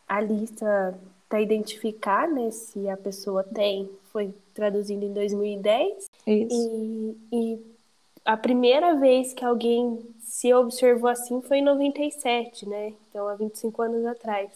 a 0.09 0.21
lista 0.21 0.99
para 1.29 1.41
identificar 1.41 2.29
né, 2.29 2.51
se 2.51 2.89
a 2.89 2.97
pessoa 2.97 3.43
tem 3.43 3.91
foi 4.13 4.33
traduzindo 4.53 5.05
em 5.05 5.13
2010. 5.13 6.07
Isso. 6.27 6.71
E, 6.73 7.17
e 7.33 7.74
a 8.25 8.37
primeira 8.37 8.97
vez 8.97 9.33
que 9.33 9.45
alguém 9.45 9.99
se 10.21 10.53
observou 10.55 11.11
assim 11.11 11.43
foi 11.43 11.59
em 11.59 11.65
97, 11.65 12.69
né? 12.69 12.95
Então, 13.09 13.29
há 13.29 13.35
25 13.35 13.83
anos 13.83 14.07
atrás. 14.07 14.51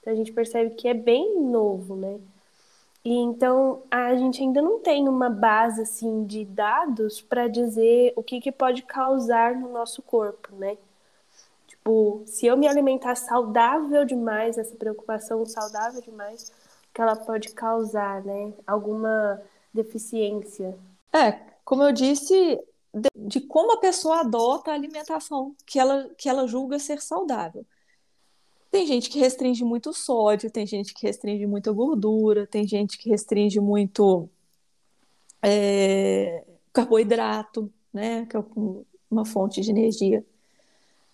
Então, 0.00 0.12
a 0.12 0.16
gente 0.16 0.32
percebe 0.32 0.74
que 0.74 0.86
é 0.86 0.94
bem 0.94 1.40
novo, 1.40 1.96
né? 1.96 2.20
E 3.06 3.14
então 3.14 3.84
a 3.88 4.16
gente 4.16 4.42
ainda 4.42 4.60
não 4.60 4.80
tem 4.80 5.08
uma 5.08 5.30
base 5.30 5.80
assim 5.80 6.24
de 6.24 6.44
dados 6.44 7.20
para 7.20 7.46
dizer 7.46 8.12
o 8.16 8.22
que, 8.22 8.40
que 8.40 8.50
pode 8.50 8.82
causar 8.82 9.54
no 9.54 9.72
nosso 9.72 10.02
corpo, 10.02 10.48
né? 10.56 10.76
Tipo, 11.68 12.24
se 12.26 12.46
eu 12.46 12.56
me 12.56 12.66
alimentar 12.66 13.14
saudável 13.14 14.04
demais, 14.04 14.58
essa 14.58 14.74
preocupação 14.74 15.46
saudável 15.46 16.02
demais, 16.02 16.52
que 16.92 17.00
ela 17.00 17.14
pode 17.14 17.50
causar, 17.50 18.24
né? 18.24 18.52
Alguma 18.66 19.40
deficiência. 19.72 20.76
É, 21.12 21.38
como 21.64 21.84
eu 21.84 21.92
disse, 21.92 22.58
de, 22.96 23.10
de, 23.28 23.40
como 23.40 23.74
a 23.74 23.80
pessoa 23.80 24.20
adota 24.20 24.70
a 24.70 24.74
alimentação 24.74 25.54
que 25.66 25.78
ela, 25.78 26.08
que 26.16 26.28
ela 26.28 26.46
julga 26.46 26.78
ser 26.78 27.00
saudável. 27.00 27.64
Tem 28.70 28.86
gente 28.86 29.10
que 29.10 29.18
restringe 29.18 29.64
muito 29.64 29.92
sódio, 29.92 30.50
tem 30.50 30.66
gente 30.66 30.92
que 30.94 31.06
restringe 31.06 31.46
muita 31.46 31.72
gordura, 31.72 32.46
tem 32.46 32.66
gente 32.66 32.98
que 32.98 33.08
restringe 33.08 33.60
muito 33.60 34.28
é, 35.42 36.44
carboidrato, 36.72 37.72
né, 37.92 38.26
que 38.26 38.36
é 38.36 38.44
uma 39.10 39.24
fonte 39.24 39.60
de 39.60 39.70
energia 39.70 40.24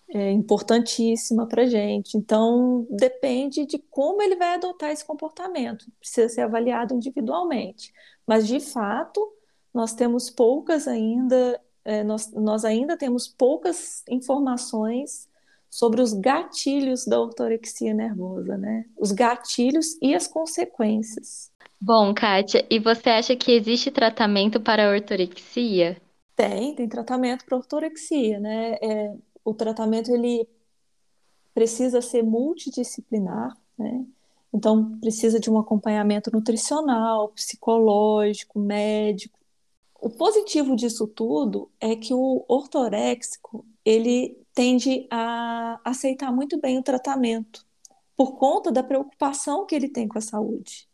é, 0.09 0.31
importantíssima 0.31 1.47
para 1.47 1.65
gente. 1.65 2.17
Então, 2.17 2.87
depende 2.89 3.65
de 3.65 3.77
como 3.77 4.21
ele 4.21 4.35
vai 4.35 4.55
adotar 4.55 4.91
esse 4.91 5.05
comportamento, 5.05 5.85
precisa 5.99 6.29
ser 6.29 6.41
avaliado 6.41 6.93
individualmente. 6.93 7.93
Mas, 8.25 8.47
de 8.47 8.59
fato, 8.59 9.33
nós 9.73 9.93
temos 9.93 10.29
poucas 10.29 10.87
ainda 10.87 11.59
é, 11.85 12.03
nós, 12.03 12.31
nós 12.31 12.63
ainda 12.65 12.97
temos 12.97 13.27
poucas 13.27 14.03
informações 14.09 15.27
sobre 15.69 16.01
os 16.01 16.13
gatilhos 16.13 17.05
da 17.05 17.19
ortorexia 17.19 17.93
nervosa, 17.93 18.57
né? 18.57 18.85
Os 18.97 19.11
gatilhos 19.11 19.97
e 20.01 20.13
as 20.13 20.27
consequências. 20.27 21.51
Bom, 21.81 22.13
Kátia, 22.13 22.65
e 22.69 22.79
você 22.79 23.09
acha 23.09 23.35
que 23.35 23.51
existe 23.51 23.91
tratamento 23.91 24.61
para 24.61 24.87
a 24.87 24.93
ortorexia? 24.93 25.99
Tem, 26.35 26.75
tem 26.75 26.87
tratamento 26.87 27.43
para 27.43 27.57
ortorexia, 27.57 28.39
né? 28.39 28.77
É, 28.81 29.13
o 29.43 29.53
tratamento 29.53 30.11
ele 30.11 30.47
precisa 31.53 32.01
ser 32.01 32.23
multidisciplinar, 32.23 33.57
né? 33.77 34.05
Então 34.53 34.99
precisa 34.99 35.39
de 35.39 35.49
um 35.49 35.57
acompanhamento 35.57 36.31
nutricional, 36.31 37.29
psicológico, 37.29 38.59
médico, 38.59 39.39
o 40.03 40.09
positivo 40.09 40.75
disso 40.75 41.07
tudo 41.07 41.71
é 41.79 41.95
que 41.95 42.13
o 42.13 42.43
ortoréxico 42.49 43.65
ele 43.85 44.37
tende 44.53 45.07
a 45.09 45.79
aceitar 45.81 46.29
muito 46.29 46.59
bem 46.59 46.77
o 46.77 46.83
tratamento 46.83 47.65
por 48.13 48.37
conta 48.37 48.69
da 48.69 48.83
preocupação 48.83 49.65
que 49.65 49.73
ele 49.73 49.87
tem 49.87 50.05
com 50.05 50.17
a 50.17 50.21
saúde. 50.21 50.89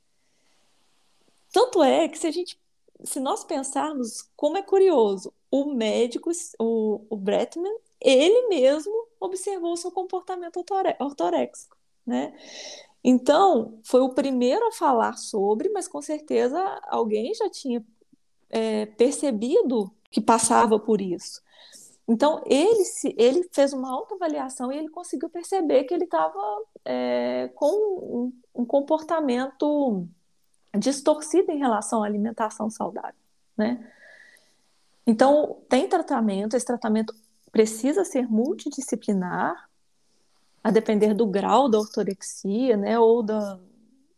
Tanto 1.52 1.82
é 1.82 2.08
que 2.08 2.20
se 2.20 2.28
a 2.28 2.32
gente, 2.32 2.60
se 3.04 3.20
nós 3.20 3.44
pensarmos 3.44 4.30
como 4.36 4.58
é 4.58 4.62
curioso, 4.62 5.34
o 5.50 5.74
médico, 5.74 6.30
o, 6.60 7.02
o 7.10 7.18
Bretman, 7.18 7.76
ele 8.00 8.48
mesmo 8.48 8.94
observou 9.20 9.76
seu 9.76 9.92
comportamento 9.92 10.64
ortoréxico, 11.00 11.76
né? 12.06 12.38
Então, 13.04 13.80
foi 13.84 14.02
o 14.02 14.14
primeiro 14.14 14.68
a 14.68 14.72
falar 14.72 15.18
sobre, 15.18 15.68
mas 15.70 15.88
com 15.88 16.00
certeza 16.00 16.60
alguém 16.88 17.34
já 17.34 17.50
tinha 17.50 17.84
é, 18.50 18.86
percebido 18.86 19.92
que 20.10 20.20
passava 20.20 20.80
por 20.80 21.02
isso. 21.02 21.42
Então, 22.08 22.42
ele, 22.48 22.86
se, 22.86 23.14
ele 23.18 23.48
fez 23.52 23.72
uma 23.72 23.92
autoavaliação 23.92 24.72
e 24.72 24.78
ele 24.78 24.90
conseguiu 24.90 25.30
perceber 25.30 25.84
que 25.84 25.94
ele 25.94 26.06
estava 26.06 26.40
é, 26.84 27.52
com 27.54 27.72
um, 27.72 28.34
um, 28.62 28.66
comportamento 28.66 30.08
distorcido 30.76 31.52
em 31.52 31.60
relação 31.60 32.04
à 32.04 32.08
alimentação 32.08 32.68
saudável. 32.68 33.14
Né? 33.56 33.88
Então, 35.06 35.58
tem 35.70 35.88
tratamento, 35.88 36.56
esse 36.56 36.66
tratamento 36.66 37.14
precisa 37.52 38.04
ser 38.04 38.28
multidisciplinar, 38.28 39.70
a 40.64 40.72
depender 40.72 41.14
do 41.14 41.26
grau 41.26 41.70
da 41.70 41.80
ortorexia, 41.80 42.76
né, 42.76 43.00
ou 43.00 43.24
da, 43.24 43.60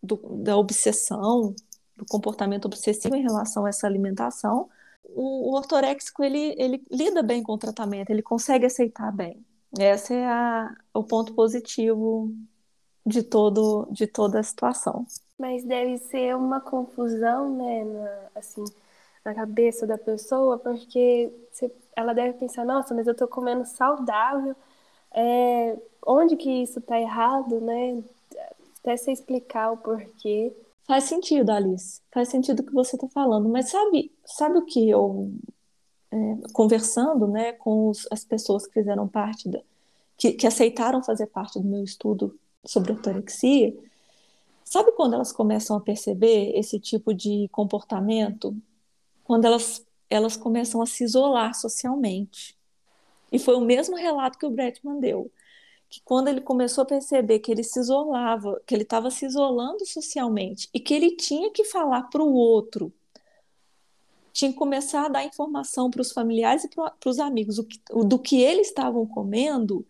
do, 0.02 0.16
da 0.44 0.58
obsessão, 0.58 1.54
do 2.02 2.06
comportamento 2.06 2.66
obsessivo 2.66 3.16
em 3.16 3.22
relação 3.22 3.66
a 3.66 3.70
essa 3.70 3.86
alimentação. 3.86 4.68
O, 5.04 5.56
o 5.56 5.62
ele, 6.24 6.56
ele 6.58 6.84
lida 6.90 7.22
bem 7.22 7.44
com 7.44 7.54
o 7.54 7.58
tratamento, 7.58 8.10
ele 8.10 8.24
consegue 8.24 8.66
aceitar 8.66 9.12
bem. 9.12 9.46
Esse 9.78 10.16
é 10.16 10.26
a, 10.26 10.76
o 10.94 11.04
ponto 11.04 11.34
positivo 11.36 12.34
de, 13.06 13.22
todo, 13.22 13.88
de 13.92 14.08
toda 14.08 14.40
a 14.40 14.44
situação. 14.44 15.06
Mas 15.38 15.64
deve 15.64 15.98
ser 16.00 16.36
uma 16.36 16.60
confusão, 16.60 17.56
né, 17.56 17.84
na, 17.84 18.20
assim, 18.36 18.66
na 19.24 19.36
cabeça 19.36 19.86
da 19.86 19.98
pessoa, 19.98 20.58
porque 20.58 21.32
você, 21.52 21.72
ela 21.96 22.14
deve 22.14 22.34
pensar, 22.40 22.66
nossa, 22.66 22.96
mas 22.96 23.06
eu 23.06 23.16
tô 23.16 23.28
comendo 23.28 23.64
saudável, 23.66 24.56
é, 25.14 25.78
onde 26.06 26.36
que 26.36 26.64
isso 26.64 26.80
está 26.80 27.00
errado, 27.00 27.62
né? 27.62 28.02
Até 28.80 28.98
você 28.98 29.12
explicar 29.12 29.72
o 29.72 29.78
porquê. 29.78 30.52
Faz 30.92 31.06
sentido, 31.06 31.52
Alice. 31.52 32.02
Faz 32.12 32.28
sentido 32.28 32.60
o 32.60 32.66
que 32.66 32.74
você 32.74 32.98
está 32.98 33.08
falando. 33.08 33.48
Mas 33.48 33.70
sabe, 33.70 34.12
sabe 34.26 34.58
o 34.58 34.66
que 34.66 34.90
eu 34.90 35.32
é, 36.12 36.18
conversando, 36.52 37.28
né, 37.28 37.54
com 37.54 37.88
os, 37.88 38.06
as 38.12 38.26
pessoas 38.26 38.68
que 38.68 38.74
fizeram 38.74 39.08
parte 39.08 39.48
da, 39.48 39.62
que, 40.18 40.34
que 40.34 40.46
aceitaram 40.46 41.02
fazer 41.02 41.28
parte 41.28 41.58
do 41.62 41.66
meu 41.66 41.82
estudo 41.82 42.38
sobre 42.66 42.92
ortorexia, 42.92 43.74
sabe 44.66 44.92
quando 44.92 45.14
elas 45.14 45.32
começam 45.32 45.78
a 45.78 45.80
perceber 45.80 46.52
esse 46.60 46.78
tipo 46.78 47.14
de 47.14 47.48
comportamento? 47.54 48.54
Quando 49.24 49.46
elas 49.46 49.86
elas 50.10 50.36
começam 50.36 50.82
a 50.82 50.86
se 50.86 51.06
isolar 51.06 51.56
socialmente. 51.56 52.58
E 53.32 53.40
foi 53.40 53.56
o 53.56 53.62
mesmo 53.62 53.96
relato 53.96 54.38
que 54.38 54.46
o 54.46 54.52
Bretman 54.52 55.00
deu, 55.00 55.32
que 55.92 56.02
quando 56.06 56.30
ele 56.30 56.40
começou 56.40 56.84
a 56.84 56.86
perceber 56.86 57.40
que 57.40 57.52
ele 57.52 57.66
se 57.66 57.78
isolava, 57.78 58.62
que 58.66 58.74
ele 58.74 58.84
estava 58.84 59.12
se 59.12 59.26
isolando 59.26 59.86
socialmente 59.86 60.70
e 60.74 60.80
que 60.80 60.94
ele 60.94 61.18
tinha 61.18 61.52
que 61.52 61.66
falar 61.66 62.04
para 62.04 62.24
o 62.24 62.34
outro, 62.34 62.94
tinha 64.32 64.50
que 64.54 64.58
começar 64.58 65.06
a 65.06 65.10
dar 65.10 65.26
informação 65.26 65.92
para 65.92 66.02
os 66.02 66.14
familiares 66.14 66.64
e 66.64 66.70
para 66.70 66.96
os 67.06 67.20
amigos 67.20 67.60
o 67.60 67.66
que, 67.66 67.78
do 68.06 68.18
que 68.18 68.42
eles 68.42 68.68
estavam 68.68 69.06
comendo, 69.06 69.86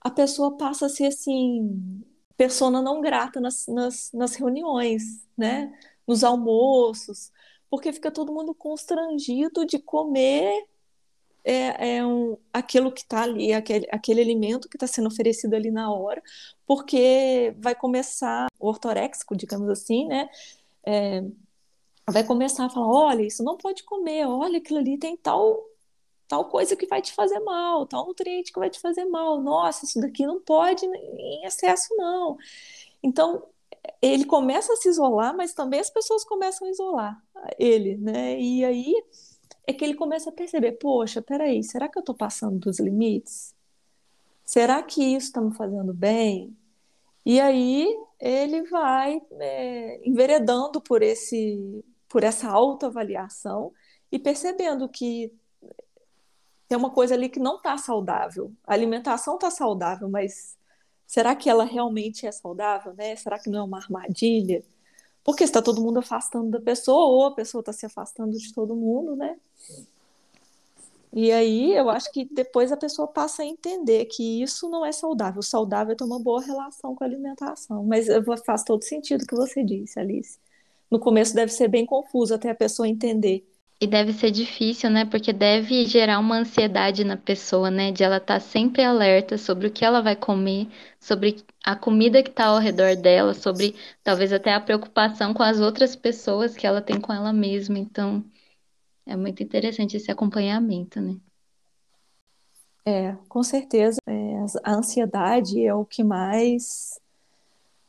a 0.00 0.10
pessoa 0.10 0.56
passa 0.56 0.86
a 0.86 0.88
ser 0.88 1.08
assim, 1.08 2.02
persona 2.34 2.80
não 2.80 3.02
grata 3.02 3.38
nas, 3.38 3.66
nas, 3.66 4.10
nas 4.14 4.34
reuniões, 4.36 5.02
né? 5.36 5.78
nos 6.06 6.24
almoços, 6.24 7.30
porque 7.68 7.92
fica 7.92 8.10
todo 8.10 8.32
mundo 8.32 8.54
constrangido 8.54 9.66
de 9.66 9.78
comer 9.78 10.66
é, 11.46 11.98
é 11.98 12.06
um, 12.06 12.36
aquilo 12.52 12.90
que 12.90 13.02
está 13.02 13.22
ali, 13.22 13.52
aquele, 13.52 13.86
aquele 13.92 14.20
alimento 14.20 14.68
que 14.68 14.76
está 14.76 14.86
sendo 14.88 15.06
oferecido 15.06 15.54
ali 15.54 15.70
na 15.70 15.92
hora, 15.92 16.20
porque 16.66 17.54
vai 17.58 17.74
começar 17.74 18.48
o 18.58 18.68
ortoréxico, 18.68 19.36
digamos 19.36 19.68
assim, 19.68 20.08
né? 20.08 20.28
É, 20.84 21.22
vai 22.10 22.24
começar 22.24 22.66
a 22.66 22.70
falar: 22.70 22.88
olha, 22.88 23.22
isso 23.22 23.44
não 23.44 23.56
pode 23.56 23.84
comer, 23.84 24.26
olha, 24.26 24.58
aquilo 24.58 24.80
ali 24.80 24.98
tem 24.98 25.16
tal 25.16 25.64
tal 26.28 26.46
coisa 26.46 26.74
que 26.74 26.86
vai 26.86 27.00
te 27.00 27.12
fazer 27.12 27.38
mal, 27.40 27.86
tal 27.86 28.06
nutriente 28.06 28.52
que 28.52 28.58
vai 28.58 28.68
te 28.68 28.80
fazer 28.80 29.04
mal. 29.04 29.40
Nossa, 29.40 29.84
isso 29.84 30.00
daqui 30.00 30.26
não 30.26 30.40
pode 30.40 30.84
em 30.84 31.44
excesso, 31.44 31.94
não. 31.96 32.36
Então, 33.00 33.44
ele 34.02 34.24
começa 34.24 34.72
a 34.72 34.76
se 34.76 34.88
isolar, 34.88 35.36
mas 35.36 35.54
também 35.54 35.78
as 35.78 35.90
pessoas 35.90 36.24
começam 36.24 36.66
a 36.66 36.70
isolar 36.70 37.22
ele, 37.58 37.96
né? 37.96 38.40
E 38.40 38.64
aí 38.64 38.94
é 39.66 39.72
que 39.72 39.84
ele 39.84 39.94
começa 39.94 40.30
a 40.30 40.32
perceber, 40.32 40.72
poxa, 40.72 41.20
peraí, 41.20 41.62
será 41.62 41.88
que 41.88 41.98
eu 41.98 42.00
estou 42.00 42.14
passando 42.14 42.58
dos 42.58 42.78
limites? 42.78 43.54
Será 44.44 44.82
que 44.82 45.02
isso 45.02 45.26
está 45.26 45.40
me 45.40 45.54
fazendo 45.54 45.92
bem? 45.92 46.56
E 47.24 47.40
aí 47.40 47.88
ele 48.20 48.62
vai 48.64 49.20
é, 49.40 50.08
enveredando 50.08 50.80
por 50.80 51.02
esse, 51.02 51.84
por 52.08 52.22
essa 52.22 52.48
autoavaliação 52.48 53.72
e 54.10 54.18
percebendo 54.18 54.88
que 54.88 55.32
tem 56.68 56.78
uma 56.78 56.90
coisa 56.90 57.14
ali 57.14 57.28
que 57.28 57.40
não 57.40 57.56
está 57.56 57.76
saudável. 57.76 58.52
A 58.64 58.72
alimentação 58.74 59.34
está 59.34 59.50
saudável, 59.50 60.08
mas 60.08 60.56
será 61.06 61.34
que 61.34 61.50
ela 61.50 61.64
realmente 61.64 62.26
é 62.26 62.32
saudável, 62.32 62.94
né? 62.94 63.16
Será 63.16 63.38
que 63.38 63.50
não 63.50 63.60
é 63.60 63.62
uma 63.62 63.78
armadilha? 63.78 64.64
Porque 65.26 65.42
está 65.42 65.60
todo 65.60 65.82
mundo 65.82 65.98
afastando 65.98 66.50
da 66.50 66.60
pessoa, 66.60 67.06
ou 67.06 67.24
a 67.24 67.34
pessoa 67.34 67.60
está 67.60 67.72
se 67.72 67.84
afastando 67.84 68.38
de 68.38 68.54
todo 68.54 68.76
mundo, 68.76 69.16
né? 69.16 69.36
E 71.12 71.32
aí 71.32 71.74
eu 71.74 71.90
acho 71.90 72.12
que 72.12 72.24
depois 72.32 72.70
a 72.70 72.76
pessoa 72.76 73.08
passa 73.08 73.42
a 73.42 73.44
entender 73.44 74.04
que 74.04 74.40
isso 74.40 74.68
não 74.68 74.86
é 74.86 74.92
saudável. 74.92 75.40
O 75.40 75.42
saudável 75.42 75.94
é 75.94 75.96
ter 75.96 76.04
uma 76.04 76.20
boa 76.20 76.40
relação 76.40 76.94
com 76.94 77.02
a 77.02 77.06
alimentação. 77.08 77.82
Mas 77.84 78.06
faz 78.44 78.62
todo 78.62 78.84
sentido 78.84 79.22
o 79.22 79.26
que 79.26 79.34
você 79.34 79.64
disse, 79.64 79.98
Alice. 79.98 80.38
No 80.88 81.00
começo 81.00 81.34
deve 81.34 81.50
ser 81.50 81.66
bem 81.66 81.84
confuso 81.84 82.32
até 82.32 82.50
a 82.50 82.54
pessoa 82.54 82.86
entender 82.86 83.44
e 83.80 83.86
deve 83.86 84.12
ser 84.12 84.30
difícil, 84.30 84.88
né? 84.90 85.04
Porque 85.04 85.32
deve 85.32 85.84
gerar 85.86 86.18
uma 86.18 86.38
ansiedade 86.38 87.04
na 87.04 87.16
pessoa, 87.16 87.70
né? 87.70 87.92
De 87.92 88.02
ela 88.02 88.16
estar 88.16 88.34
tá 88.34 88.40
sempre 88.40 88.82
alerta 88.82 89.36
sobre 89.36 89.66
o 89.66 89.70
que 89.70 89.84
ela 89.84 90.00
vai 90.00 90.16
comer, 90.16 90.68
sobre 90.98 91.44
a 91.64 91.76
comida 91.76 92.22
que 92.22 92.30
está 92.30 92.46
ao 92.46 92.58
redor 92.58 92.96
dela, 92.96 93.34
sobre 93.34 93.74
talvez 94.02 94.32
até 94.32 94.54
a 94.54 94.60
preocupação 94.60 95.34
com 95.34 95.42
as 95.42 95.60
outras 95.60 95.94
pessoas 95.94 96.56
que 96.56 96.66
ela 96.66 96.80
tem 96.80 97.00
com 97.00 97.12
ela 97.12 97.32
mesma. 97.32 97.78
Então, 97.78 98.24
é 99.04 99.14
muito 99.16 99.42
interessante 99.42 99.96
esse 99.96 100.10
acompanhamento, 100.10 101.00
né? 101.00 101.16
É, 102.84 103.16
com 103.28 103.42
certeza. 103.42 103.98
É, 104.06 104.36
a 104.64 104.74
ansiedade 104.74 105.62
é 105.64 105.74
o 105.74 105.84
que 105.84 106.04
mais 106.04 107.00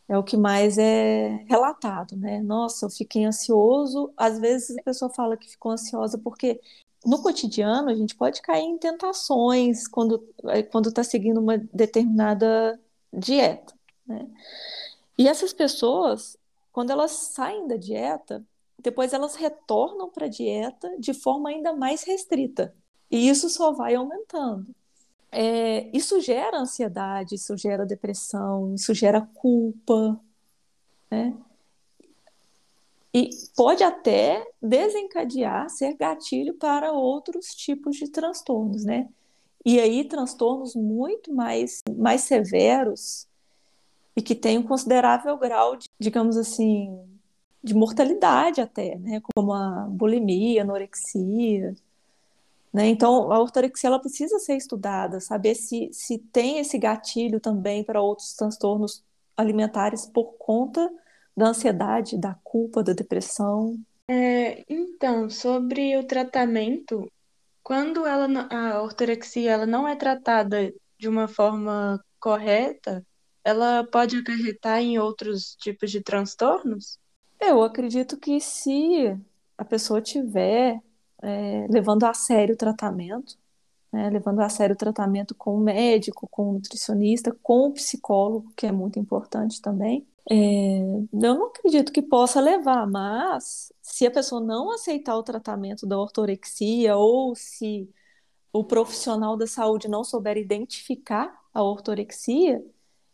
é 0.07 0.17
o 0.17 0.23
que 0.23 0.37
mais 0.37 0.77
é 0.77 1.43
relatado, 1.47 2.15
né? 2.15 2.41
Nossa, 2.41 2.85
eu 2.85 2.89
fiquei 2.89 3.25
ansioso. 3.25 4.11
Às 4.15 4.39
vezes 4.39 4.77
a 4.77 4.83
pessoa 4.83 5.13
fala 5.13 5.37
que 5.37 5.49
ficou 5.49 5.71
ansiosa 5.71 6.17
porque 6.17 6.61
no 7.05 7.21
cotidiano 7.21 7.89
a 7.89 7.95
gente 7.95 8.15
pode 8.15 8.41
cair 8.41 8.63
em 8.63 8.77
tentações 8.77 9.87
quando 9.87 10.23
é, 10.45 10.63
quando 10.63 10.89
está 10.89 11.03
seguindo 11.03 11.39
uma 11.39 11.57
determinada 11.73 12.79
dieta, 13.13 13.73
né? 14.05 14.27
E 15.17 15.27
essas 15.27 15.51
pessoas, 15.53 16.37
quando 16.71 16.91
elas 16.91 17.11
saem 17.11 17.67
da 17.67 17.75
dieta, 17.75 18.45
depois 18.79 19.13
elas 19.13 19.35
retornam 19.35 20.09
para 20.09 20.25
a 20.27 20.29
dieta 20.29 20.95
de 20.99 21.13
forma 21.13 21.49
ainda 21.49 21.73
mais 21.73 22.03
restrita. 22.03 22.73
E 23.09 23.27
isso 23.29 23.49
só 23.49 23.71
vai 23.73 23.95
aumentando 23.95 24.67
é, 25.31 25.89
isso 25.95 26.21
gera 26.21 26.57
ansiedade, 26.59 27.35
isso 27.35 27.55
gera 27.57 27.85
depressão, 27.85 28.73
isso 28.73 28.93
gera 28.93 29.21
culpa, 29.21 30.19
né? 31.11 31.35
E 33.13 33.29
pode 33.55 33.83
até 33.83 34.45
desencadear, 34.61 35.69
ser 35.69 35.95
gatilho 35.95 36.53
para 36.53 36.91
outros 36.91 37.47
tipos 37.47 37.95
de 37.95 38.09
transtornos, 38.09 38.85
né? 38.85 39.09
E 39.65 39.79
aí, 39.79 40.03
transtornos 40.05 40.75
muito 40.75 41.33
mais, 41.33 41.81
mais 41.97 42.21
severos 42.21 43.27
e 44.15 44.21
que 44.21 44.35
têm 44.35 44.57
um 44.57 44.63
considerável 44.63 45.37
grau, 45.37 45.75
de, 45.75 45.87
digamos 45.99 46.37
assim, 46.37 46.97
de 47.63 47.73
mortalidade 47.73 48.61
até, 48.61 48.97
né? 48.97 49.21
Como 49.35 49.53
a 49.53 49.87
bulimia, 49.89 50.61
anorexia, 50.61 51.75
né? 52.73 52.87
Então, 52.87 53.31
a 53.31 53.39
ortorexia 53.39 53.87
ela 53.87 53.99
precisa 53.99 54.39
ser 54.39 54.55
estudada, 54.55 55.19
saber 55.19 55.55
se, 55.55 55.89
se 55.91 56.19
tem 56.19 56.59
esse 56.59 56.77
gatilho 56.77 57.39
também 57.39 57.83
para 57.83 58.01
outros 58.01 58.33
transtornos 58.33 59.03
alimentares 59.35 60.05
por 60.05 60.33
conta 60.37 60.89
da 61.35 61.47
ansiedade, 61.49 62.17
da 62.17 62.35
culpa, 62.43 62.83
da 62.83 62.93
depressão. 62.93 63.77
É, 64.07 64.63
então, 64.69 65.29
sobre 65.29 65.97
o 65.97 66.03
tratamento, 66.03 67.11
quando 67.63 68.05
ela, 68.05 68.27
a 68.49 68.81
ortorexia 68.81 69.51
ela 69.51 69.65
não 69.65 69.87
é 69.87 69.95
tratada 69.95 70.73
de 70.97 71.07
uma 71.07 71.27
forma 71.27 72.03
correta, 72.19 73.05
ela 73.43 73.83
pode 73.83 74.17
acarretar 74.17 74.79
em 74.81 74.97
outros 74.97 75.55
tipos 75.55 75.91
de 75.91 76.01
transtornos? 76.01 76.97
Eu 77.39 77.63
acredito 77.63 78.17
que 78.17 78.41
se 78.41 79.15
a 79.57 79.63
pessoa 79.63 80.01
tiver 80.01 80.81
é, 81.21 81.67
levando 81.69 82.03
a 82.05 82.13
sério 82.13 82.55
o 82.55 82.57
tratamento, 82.57 83.37
né, 83.91 84.09
levando 84.09 84.39
a 84.41 84.49
sério 84.49 84.73
o 84.75 84.77
tratamento 84.77 85.33
com 85.35 85.55
o 85.55 85.59
médico, 85.59 86.27
com 86.29 86.49
o 86.49 86.53
nutricionista, 86.53 87.35
com 87.41 87.67
o 87.67 87.73
psicólogo, 87.73 88.51
que 88.55 88.65
é 88.65 88.71
muito 88.71 88.99
importante 88.99 89.61
também. 89.61 90.05
É, 90.29 90.79
eu 90.79 91.07
não 91.13 91.47
acredito 91.47 91.91
que 91.91 92.01
possa 92.01 92.41
levar, 92.41 92.85
mas 92.85 93.71
se 93.81 94.05
a 94.05 94.11
pessoa 94.11 94.41
não 94.41 94.71
aceitar 94.71 95.15
o 95.15 95.23
tratamento 95.23 95.87
da 95.87 95.97
ortorexia 95.97 96.97
ou 96.97 97.33
se 97.33 97.89
o 98.51 98.63
profissional 98.63 99.37
da 99.37 99.47
saúde 99.47 99.87
não 99.87 100.03
souber 100.03 100.37
identificar 100.37 101.33
a 101.53 101.63
ortorexia, 101.63 102.63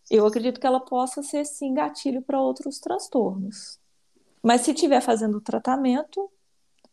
eu 0.10 0.26
acredito 0.26 0.60
que 0.60 0.68
ela 0.68 0.80
possa 0.80 1.22
ser 1.22 1.46
sim 1.46 1.74
gatilho 1.74 2.22
para 2.22 2.42
outros 2.42 2.80
transtornos. 2.80 3.80
Mas 4.42 4.62
se 4.62 4.72
estiver 4.72 5.02
fazendo 5.02 5.38
o 5.38 5.42
tratamento, 5.42 6.30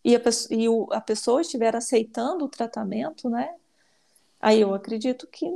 e 0.04 0.14
a, 0.16 0.20
pessoa, 0.20 0.60
e 0.60 0.68
o, 0.68 0.88
a 0.92 1.00
pessoa 1.00 1.40
estiver 1.40 1.76
aceitando 1.76 2.44
o 2.44 2.48
tratamento, 2.48 3.28
né? 3.28 3.54
Aí 4.40 4.60
eu 4.60 4.74
acredito 4.74 5.26
que, 5.26 5.46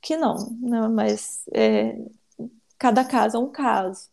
que 0.00 0.16
não, 0.16 0.50
né? 0.60 0.86
mas 0.88 1.42
é, 1.52 1.96
cada 2.78 3.04
caso 3.04 3.36
é 3.36 3.40
um 3.40 3.50
caso. 3.50 4.08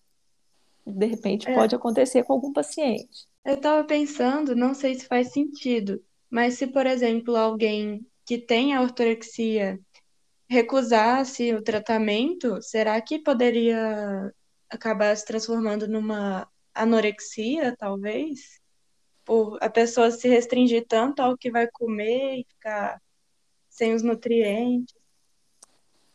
De 0.86 1.06
repente 1.06 1.50
é. 1.50 1.54
pode 1.54 1.76
acontecer 1.76 2.24
com 2.24 2.34
algum 2.34 2.54
paciente. 2.54 3.28
Eu 3.43 3.56
estava 3.56 3.84
pensando, 3.84 4.56
não 4.56 4.74
sei 4.74 4.96
se 4.96 5.06
faz 5.06 5.32
sentido, 5.32 6.02
mas 6.30 6.56
se, 6.56 6.67
por 6.67 6.86
exemplo, 6.86 7.36
alguém 7.36 8.06
que 8.26 8.38
tem 8.38 8.74
a 8.74 8.82
ortorexia 8.82 9.80
recusasse 10.48 11.54
o 11.54 11.62
tratamento, 11.62 12.62
será 12.62 13.00
que 13.02 13.19
poderia 13.19 14.34
acabar 14.69 15.15
se 15.15 15.26
transformando 15.26 15.88
numa 15.88 16.48
anorexia, 16.74 17.76
talvez? 17.78 18.62
Por 19.25 19.57
a 19.62 19.69
pessoa 19.69 20.12
se 20.12 20.27
restringir 20.27 20.86
tanto 20.88 21.21
ao 21.21 21.38
que 21.38 21.49
vai 21.49 21.67
comer 21.67 22.39
e 22.39 22.45
ficar 22.47 23.01
sem 23.69 23.93
os 23.93 24.03
nutrientes. 24.03 24.95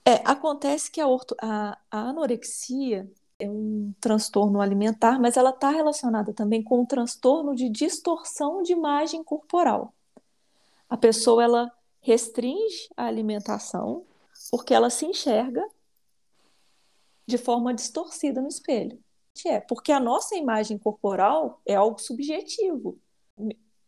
É, 0.04 0.22
acontece 0.24 0.90
que 0.90 1.00
a, 1.00 1.06
orto, 1.06 1.34
a, 1.40 1.78
a 1.90 1.98
anorexia 1.98 3.10
é 3.38 3.48
um 3.48 3.92
transtorno 4.00 4.60
alimentar, 4.60 5.20
mas 5.20 5.36
ela 5.36 5.50
está 5.50 5.70
relacionada 5.70 6.32
também 6.32 6.62
com 6.62 6.80
um 6.80 6.86
transtorno 6.86 7.54
de 7.54 7.68
distorção 7.68 8.62
de 8.62 8.72
imagem 8.72 9.22
corporal. 9.22 9.94
A 10.88 10.96
pessoa 10.96 11.44
ela 11.44 11.72
restringe 12.00 12.88
a 12.96 13.04
alimentação 13.04 14.04
porque 14.50 14.72
ela 14.72 14.88
se 14.88 15.04
enxerga 15.04 15.62
de 17.26 17.36
forma 17.36 17.74
distorcida 17.74 18.40
no 18.40 18.48
espelho. 18.48 18.98
É, 19.46 19.60
porque 19.60 19.92
a 19.92 20.00
nossa 20.00 20.34
imagem 20.36 20.78
corporal 20.78 21.60
é 21.66 21.74
algo 21.74 22.00
subjetivo. 22.00 22.98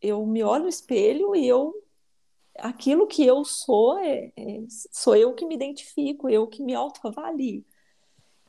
Eu 0.00 0.24
me 0.26 0.42
olho 0.42 0.64
no 0.64 0.68
espelho 0.68 1.34
e 1.34 1.46
eu 1.46 1.74
aquilo 2.58 3.06
que 3.06 3.24
eu 3.24 3.44
sou 3.44 3.98
é, 3.98 4.32
é, 4.36 4.64
sou 4.92 5.16
eu 5.16 5.34
que 5.34 5.46
me 5.46 5.54
identifico, 5.54 6.28
eu 6.28 6.46
que 6.46 6.62
me 6.62 6.74
autoavalio. 6.74 7.64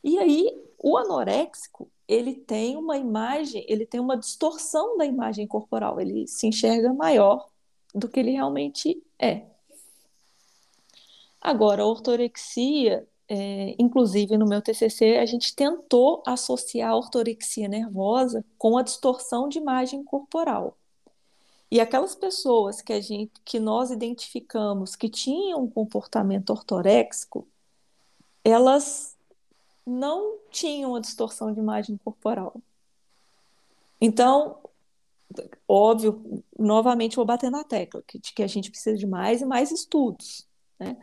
E 0.04 0.18
aí 0.20 0.52
o 0.78 0.98
anoréxico 0.98 1.90
ele 2.08 2.36
tem 2.36 2.76
uma 2.76 2.98
imagem, 2.98 3.66
ele 3.70 3.86
tem 3.86 4.00
uma 4.00 4.18
distorção 4.18 4.98
da 4.98 5.06
imagem 5.06 5.48
corporal, 5.48 6.00
ele 6.00 6.28
se 6.28 6.46
enxerga 6.46 6.94
maior 6.94 7.48
do 7.96 8.10
que 8.10 8.20
ele 8.20 8.32
realmente 8.32 9.02
é. 9.18 9.46
Agora, 11.40 11.84
a 11.84 11.86
ortorexia, 11.86 13.08
é, 13.34 13.78
inclusive 13.80 14.38
no 14.38 14.46
meu 14.46 14.62
TCC, 14.62 15.16
a 15.16 15.26
gente 15.26 15.56
tentou 15.56 16.22
associar 16.28 16.92
a 16.92 16.98
ortorexia 16.98 17.66
nervosa 17.70 18.44
com 18.58 18.78
a 18.78 18.82
distorção 18.82 19.48
de 19.48 19.58
imagem 19.58 20.04
corporal. 20.04 20.78
E 21.72 21.80
aquelas 21.80 22.14
pessoas 22.14 22.82
que 22.82 22.92
a 22.92 23.00
gente, 23.00 23.32
que 23.46 23.58
nós 23.58 23.90
identificamos 23.90 24.98
que 24.98 25.08
tinham 25.08 25.64
um 25.64 25.70
comportamento 25.70 26.50
ortoréxico, 26.50 27.48
elas 28.44 29.16
não 29.88 30.40
tinham 30.50 30.94
a 30.94 31.00
distorção 31.00 31.54
de 31.54 31.60
imagem 31.62 31.96
corporal. 32.04 32.54
Então, 34.02 34.58
óbvio, 35.66 36.44
novamente 36.60 37.16
vou 37.16 37.24
bater 37.24 37.50
na 37.50 37.64
tecla 37.64 38.04
de 38.14 38.34
que 38.34 38.44
a 38.44 38.48
gente 38.48 38.70
precisa 38.70 38.98
de 38.98 39.08
mais 39.08 39.40
e 39.40 39.46
mais 39.46 39.72
estudos, 39.72 40.46
né? 40.78 40.98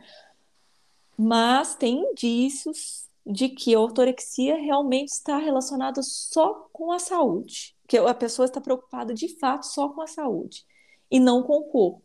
Mas 1.21 1.75
tem 1.75 1.99
indícios 2.11 3.09
de 3.25 3.49
que 3.49 3.75
a 3.75 3.79
ortorexia 3.81 4.55
realmente 4.55 5.09
está 5.09 5.37
relacionada 5.37 6.01
só 6.01 6.69
com 6.71 6.93
a 6.93 6.97
saúde, 6.97 7.75
que 7.85 7.97
a 7.97 8.13
pessoa 8.13 8.45
está 8.45 8.61
preocupada 8.61 9.13
de 9.13 9.27
fato 9.37 9.65
só 9.65 9.89
com 9.89 10.01
a 10.01 10.07
saúde 10.07 10.65
e 11.11 11.19
não 11.19 11.43
com 11.43 11.57
o 11.57 11.63
corpo. 11.65 12.01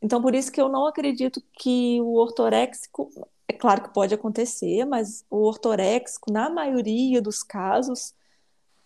Então, 0.00 0.22
por 0.22 0.34
isso 0.34 0.50
que 0.50 0.58
eu 0.58 0.70
não 0.70 0.86
acredito 0.86 1.42
que 1.52 2.00
o 2.00 2.14
ortoréxico, 2.14 3.10
é 3.46 3.52
claro 3.52 3.82
que 3.82 3.92
pode 3.92 4.14
acontecer, 4.14 4.86
mas 4.86 5.22
o 5.28 5.42
ortoréxico, 5.42 6.32
na 6.32 6.48
maioria 6.48 7.20
dos 7.20 7.42
casos, 7.42 8.14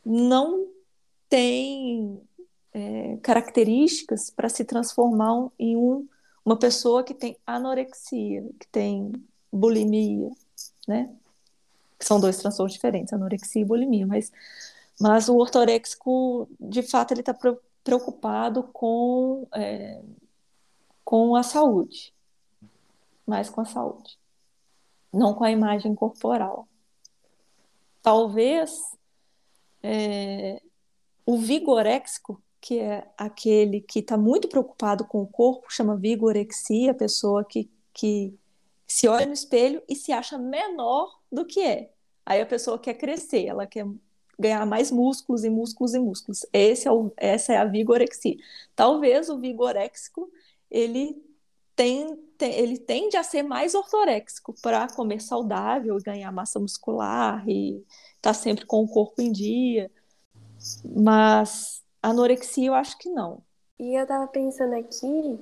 não 0.05 0.67
tem 1.29 2.21
é, 2.73 3.19
características 3.19 4.31
para 4.31 4.49
se 4.49 4.65
transformar 4.65 5.49
em 5.57 5.77
um, 5.77 6.09
uma 6.45 6.59
pessoa 6.59 7.05
que 7.05 7.15
tem 7.15 7.39
anorexia, 7.47 8.43
que 8.59 8.67
tem 8.67 9.13
bulimia, 9.53 10.31
né? 10.87 11.15
São 11.99 12.19
dois 12.19 12.39
transtornos 12.39 12.73
diferentes, 12.73 13.13
anorexia 13.13 13.63
e 13.63 13.65
bulimia, 13.65 14.07
mas, 14.07 14.33
mas 14.99 15.29
o 15.29 15.37
ortoréxico, 15.37 16.49
de 16.59 16.83
fato, 16.83 17.13
ele 17.13 17.21
está 17.21 17.37
preocupado 17.85 18.65
com, 18.73 19.47
é, 19.55 20.03
com 21.05 21.37
a 21.37 21.43
saúde, 21.43 22.15
mais 23.27 23.51
com 23.51 23.61
a 23.61 23.65
saúde, 23.67 24.19
não 25.13 25.35
com 25.35 25.45
a 25.45 25.51
imagem 25.51 25.95
corporal. 25.95 26.67
Talvez 28.03 28.97
é, 29.83 30.63
o 31.27 31.39
vigoréxico, 31.39 32.43
que 32.61 32.79
é 32.79 33.11
aquele 33.17 33.81
que 33.81 34.01
está 34.01 34.17
muito 34.17 34.49
preocupado 34.49 35.05
com 35.05 35.23
o 35.23 35.27
corpo, 35.27 35.67
chama 35.71 35.97
vigorexia, 35.97 36.93
a 36.93 36.95
pessoa 36.95 37.45
que, 37.45 37.71
que 37.93 38.39
se 38.91 39.07
olha 39.07 39.25
no 39.25 39.33
espelho 39.33 39.81
e 39.89 39.95
se 39.95 40.11
acha 40.11 40.37
menor 40.37 41.21
do 41.31 41.45
que 41.45 41.61
é. 41.61 41.93
Aí 42.27 42.41
a 42.41 42.47
pessoa 42.47 42.77
quer 42.77 42.95
crescer, 42.95 43.47
ela 43.47 43.65
quer 43.65 43.87
ganhar 44.37 44.67
mais 44.67 44.91
músculos 44.91 45.45
e 45.45 45.49
músculos 45.49 45.95
e 45.95 45.99
músculos. 46.01 46.45
Esse 46.53 46.89
é 46.89 46.93
o, 46.93 47.13
essa 47.17 47.53
é 47.53 47.57
a 47.57 47.65
vigorexia. 47.65 48.37
Talvez 48.75 49.29
o 49.29 49.39
vigoréxico 49.39 50.29
ele 50.69 51.23
tem, 51.77 52.17
tem, 52.37 52.53
ele 52.53 52.79
tende 52.79 53.17
a 53.17 53.23
ser 53.23 53.45
mais 53.45 53.77
ortoréxico 53.77 54.55
para 54.61 54.89
comer 54.89 55.21
saudável 55.21 55.97
e 55.97 56.03
ganhar 56.03 56.33
massa 56.33 56.59
muscular 56.59 57.49
e 57.49 57.77
estar 58.17 58.31
tá 58.31 58.35
sempre 58.35 58.67
com 58.67 58.83
o 58.83 58.89
corpo 58.89 59.23
em 59.23 59.31
dia. 59.31 59.89
Mas 60.85 61.81
anorexia 62.03 62.67
eu 62.67 62.75
acho 62.75 62.99
que 62.99 63.09
não. 63.09 63.41
E 63.79 63.97
eu 63.97 64.03
estava 64.03 64.27
pensando 64.27 64.75
aqui 64.75 65.39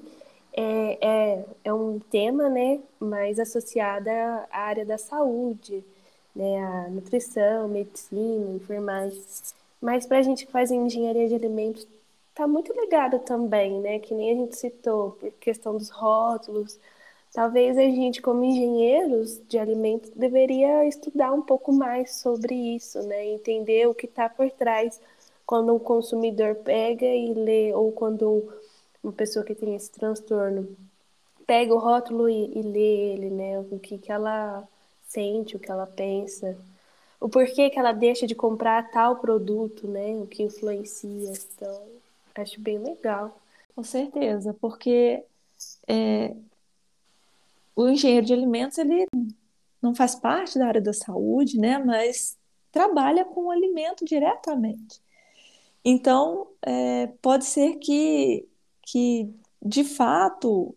é, 0.52 0.98
é, 1.00 1.44
é 1.64 1.72
um 1.72 1.98
tema, 1.98 2.48
né, 2.48 2.80
mais 2.98 3.38
associado 3.38 4.08
à 4.10 4.46
área 4.50 4.84
da 4.84 4.98
saúde, 4.98 5.84
né, 6.34 6.62
a 6.62 6.88
nutrição, 6.88 7.68
medicina, 7.68 8.56
enfermagem. 8.56 9.20
Mas 9.80 10.06
para 10.06 10.18
a 10.18 10.22
gente 10.22 10.46
que 10.46 10.52
faz 10.52 10.70
engenharia 10.70 11.28
de 11.28 11.34
alimentos, 11.34 11.86
tá 12.34 12.46
muito 12.46 12.72
ligado 12.72 13.18
também, 13.20 13.80
né, 13.80 13.98
que 13.98 14.14
nem 14.14 14.32
a 14.32 14.34
gente 14.34 14.56
citou, 14.56 15.12
por 15.12 15.30
questão 15.32 15.76
dos 15.76 15.90
rótulos. 15.90 16.78
Talvez 17.32 17.76
a 17.76 17.82
gente, 17.82 18.22
como 18.22 18.44
engenheiros 18.44 19.40
de 19.48 19.58
alimentos, 19.58 20.10
deveria 20.10 20.86
estudar 20.86 21.32
um 21.32 21.42
pouco 21.42 21.72
mais 21.72 22.16
sobre 22.16 22.54
isso, 22.54 23.02
né, 23.02 23.26
entender 23.26 23.86
o 23.88 23.94
que 23.94 24.06
está 24.06 24.28
por 24.28 24.50
trás 24.50 25.00
quando 25.46 25.74
um 25.74 25.78
consumidor 25.78 26.56
pega 26.56 27.06
e 27.06 27.32
lê, 27.34 27.72
ou 27.74 27.90
quando 27.92 28.52
uma 29.08 29.12
pessoa 29.12 29.44
que 29.44 29.54
tem 29.54 29.74
esse 29.74 29.90
transtorno 29.90 30.76
pega 31.46 31.74
o 31.74 31.78
rótulo 31.78 32.28
e, 32.28 32.58
e 32.58 32.62
lê 32.62 33.12
ele, 33.12 33.30
né? 33.30 33.58
O 33.58 33.78
que, 33.78 33.96
que 33.96 34.12
ela 34.12 34.68
sente, 35.08 35.56
o 35.56 35.58
que 35.58 35.70
ela 35.70 35.86
pensa, 35.86 36.58
o 37.18 37.28
porquê 37.28 37.70
que 37.70 37.78
ela 37.78 37.92
deixa 37.92 38.26
de 38.26 38.34
comprar 38.34 38.90
tal 38.90 39.16
produto, 39.16 39.88
né? 39.88 40.10
O 40.16 40.26
que 40.26 40.42
influencia. 40.42 41.32
Então, 41.32 41.82
acho 42.34 42.60
bem 42.60 42.78
legal. 42.78 43.40
Com 43.74 43.82
certeza, 43.82 44.54
porque 44.60 45.22
é, 45.86 46.34
o 47.74 47.88
engenheiro 47.88 48.26
de 48.26 48.34
alimentos 48.34 48.76
ele 48.76 49.06
não 49.80 49.94
faz 49.94 50.14
parte 50.14 50.58
da 50.58 50.66
área 50.66 50.80
da 50.82 50.92
saúde, 50.92 51.58
né? 51.58 51.78
Mas 51.78 52.36
trabalha 52.70 53.24
com 53.24 53.46
o 53.46 53.50
alimento 53.50 54.04
diretamente. 54.04 55.00
Então, 55.82 56.48
é, 56.60 57.06
pode 57.22 57.46
ser 57.46 57.76
que 57.76 58.46
que 58.90 59.34
de 59.62 59.84
fato 59.84 60.74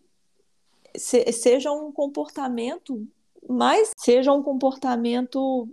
se, 0.94 1.32
seja 1.32 1.72
um 1.72 1.90
comportamento 1.90 3.06
mais 3.48 3.92
seja 3.96 4.32
um 4.32 4.42
comportamento 4.42 5.68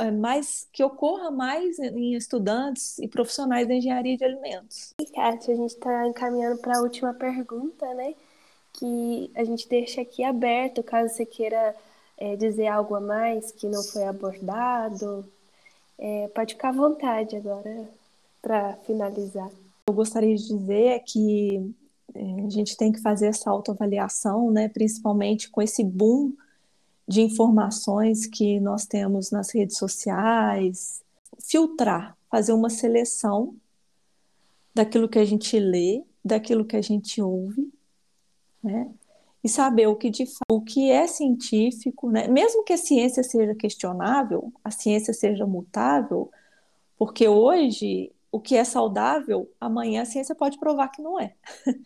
é, 0.00 0.10
mais 0.10 0.66
que 0.72 0.82
ocorra 0.82 1.30
mais 1.30 1.78
em 1.78 2.14
estudantes 2.14 2.98
e 2.98 3.06
profissionais 3.06 3.68
da 3.68 3.74
engenharia 3.74 4.16
de 4.16 4.24
alimentos. 4.24 4.94
E 5.00 5.04
Kátia, 5.04 5.52
a 5.52 5.56
gente 5.56 5.70
está 5.70 6.06
encaminhando 6.06 6.58
para 6.58 6.78
a 6.78 6.80
última 6.80 7.12
pergunta, 7.12 7.92
né? 7.94 8.14
Que 8.72 9.30
a 9.34 9.44
gente 9.44 9.68
deixa 9.68 10.00
aqui 10.00 10.24
aberto, 10.24 10.82
caso 10.82 11.14
você 11.14 11.26
queira 11.26 11.74
é, 12.16 12.34
dizer 12.36 12.68
algo 12.68 12.94
a 12.94 13.00
mais 13.00 13.52
que 13.52 13.66
não 13.66 13.82
foi 13.82 14.04
abordado. 14.04 15.24
É, 15.98 16.28
pode 16.28 16.54
ficar 16.54 16.70
à 16.70 16.72
vontade 16.72 17.36
agora 17.36 17.88
para 18.40 18.74
finalizar 18.86 19.50
eu 19.88 19.94
gostaria 19.94 20.36
de 20.36 20.46
dizer 20.46 20.86
é 20.88 20.98
que 20.98 21.74
é, 22.14 22.44
a 22.46 22.50
gente 22.50 22.76
tem 22.76 22.92
que 22.92 23.00
fazer 23.00 23.28
essa 23.28 23.50
autoavaliação, 23.50 24.50
né, 24.50 24.68
principalmente 24.68 25.50
com 25.50 25.62
esse 25.62 25.82
boom 25.82 26.32
de 27.06 27.22
informações 27.22 28.26
que 28.26 28.60
nós 28.60 28.84
temos 28.84 29.30
nas 29.30 29.50
redes 29.50 29.78
sociais, 29.78 31.02
filtrar, 31.38 32.16
fazer 32.30 32.52
uma 32.52 32.68
seleção 32.68 33.54
daquilo 34.74 35.08
que 35.08 35.18
a 35.18 35.24
gente 35.24 35.58
lê, 35.58 36.04
daquilo 36.22 36.66
que 36.66 36.76
a 36.76 36.82
gente 36.82 37.22
ouve, 37.22 37.72
né? 38.62 38.90
E 39.42 39.48
saber 39.48 39.86
o 39.86 39.96
que 39.96 40.10
de 40.10 40.24
o 40.50 40.60
que 40.60 40.90
é 40.90 41.06
científico, 41.06 42.10
né? 42.10 42.28
Mesmo 42.28 42.64
que 42.64 42.72
a 42.74 42.76
ciência 42.76 43.22
seja 43.22 43.54
questionável, 43.54 44.52
a 44.62 44.70
ciência 44.70 45.14
seja 45.14 45.46
mutável, 45.46 46.30
porque 46.98 47.26
hoje 47.26 48.12
o 48.30 48.40
que 48.40 48.56
é 48.56 48.64
saudável, 48.64 49.50
amanhã 49.60 50.02
a 50.02 50.06
ciência 50.06 50.34
pode 50.34 50.58
provar 50.58 50.88
que 50.88 51.02
não 51.02 51.18
é. 51.18 51.34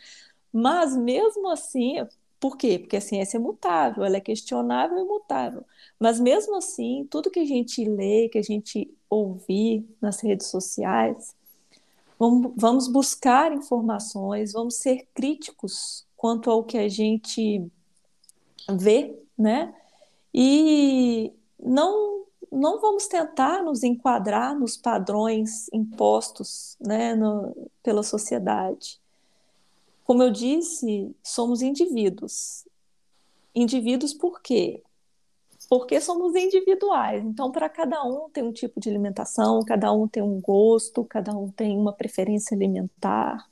Mas 0.53 0.97
mesmo 0.97 1.49
assim, 1.49 1.97
por 2.39 2.57
quê? 2.57 2.79
Porque 2.79 2.97
a 2.97 3.01
ciência 3.01 3.37
é 3.37 3.41
mutável, 3.41 4.05
ela 4.05 4.17
é 4.17 4.21
questionável 4.21 4.99
e 4.99 5.05
mutável. 5.05 5.65
Mas 5.99 6.19
mesmo 6.19 6.57
assim, 6.57 7.07
tudo 7.11 7.31
que 7.31 7.41
a 7.41 7.45
gente 7.45 7.85
lê, 7.85 8.29
que 8.29 8.39
a 8.39 8.43
gente 8.43 8.93
ouvir 9.09 9.87
nas 10.01 10.21
redes 10.21 10.49
sociais, 10.49 11.35
vamos 12.19 12.89
buscar 12.89 13.53
informações, 13.53 14.53
vamos 14.53 14.77
ser 14.77 15.09
críticos 15.15 16.07
quanto 16.17 16.51
ao 16.51 16.63
que 16.65 16.79
a 16.79 16.89
gente 16.89 17.65
vê, 18.71 19.17
né? 19.37 19.75
E 20.35 21.33
não 21.59 22.25
não 22.53 22.81
vamos 22.81 23.07
tentar 23.07 23.63
nos 23.63 23.83
enquadrar 23.83 24.55
nos 24.59 24.77
padrões 24.77 25.69
impostos, 25.73 26.77
né, 26.79 27.15
no, 27.15 27.71
pela 27.83 28.03
sociedade. 28.03 29.01
Como 30.05 30.23
eu 30.23 30.31
disse, 30.31 31.17
somos 31.23 31.63
indivíduos. 31.63 32.67
Indivíduos 33.55 34.13
por 34.13 34.43
quê? 34.43 34.83
Porque 35.69 35.99
somos 36.01 36.35
individuais. 36.35 37.25
Então, 37.25 37.51
para 37.51 37.69
cada 37.71 38.05
um 38.05 38.29
tem 38.29 38.45
um 38.45 38.53
tipo 38.53 38.79
de 38.79 38.91
alimentação, 38.91 39.65
cada 39.65 39.91
um 39.91 40.07
tem 40.07 40.23
um 40.23 40.39
gosto, 40.39 41.05
cada 41.05 41.35
um 41.35 41.51
tem 41.51 41.79
uma 41.79 41.93
preferência 41.93 42.55
alimentar, 42.55 43.49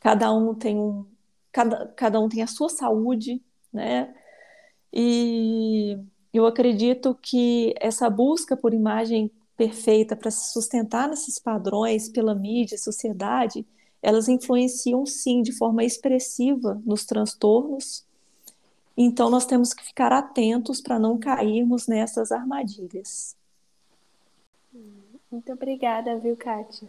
cada 0.00 0.32
um 0.32 0.54
tem 0.54 0.78
um, 0.78 1.04
cada, 1.52 1.88
cada 1.88 2.20
um 2.20 2.28
tem 2.28 2.42
a 2.42 2.46
sua 2.46 2.70
saúde, 2.70 3.42
né? 3.70 4.14
E 4.90 5.98
eu 6.34 6.46
acredito 6.46 7.16
que 7.22 7.72
essa 7.80 8.10
busca 8.10 8.56
por 8.56 8.74
imagem 8.74 9.30
perfeita 9.56 10.16
para 10.16 10.32
se 10.32 10.52
sustentar 10.52 11.08
nesses 11.08 11.38
padrões 11.38 12.08
pela 12.08 12.34
mídia, 12.34 12.76
sociedade, 12.76 13.64
elas 14.02 14.28
influenciam 14.28 15.06
sim 15.06 15.42
de 15.42 15.52
forma 15.52 15.84
expressiva 15.84 16.82
nos 16.84 17.04
transtornos. 17.04 18.04
Então 18.96 19.30
nós 19.30 19.46
temos 19.46 19.72
que 19.72 19.84
ficar 19.84 20.12
atentos 20.12 20.80
para 20.80 20.98
não 20.98 21.16
cairmos 21.16 21.86
nessas 21.86 22.32
armadilhas. 22.32 23.36
Muito 25.30 25.52
obrigada, 25.52 26.18
viu, 26.18 26.36
Kátia? 26.36 26.88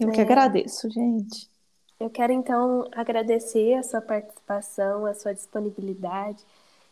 Eu 0.00 0.08
é... 0.08 0.12
que 0.12 0.20
agradeço, 0.22 0.90
gente. 0.90 1.50
Eu 2.00 2.08
quero 2.08 2.32
então 2.32 2.88
agradecer 2.92 3.74
a 3.74 3.82
sua 3.82 4.00
participação, 4.00 5.04
a 5.04 5.14
sua 5.14 5.34
disponibilidade 5.34 6.42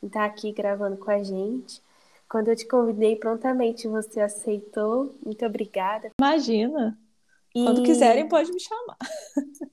estar 0.07 0.25
aqui 0.25 0.53
gravando 0.53 0.97
com 0.97 1.11
a 1.11 1.23
gente. 1.23 1.83
Quando 2.29 2.49
eu 2.49 2.57
te 2.57 2.67
convidei, 2.67 3.17
prontamente 3.17 3.87
você 3.87 4.21
aceitou. 4.21 5.15
Muito 5.25 5.45
obrigada. 5.45 6.11
Imagina. 6.21 6.99
E... 7.55 7.65
Quando 7.65 7.83
quiserem, 7.83 8.27
pode 8.29 8.51
me 8.53 8.61
chamar. 8.61 8.97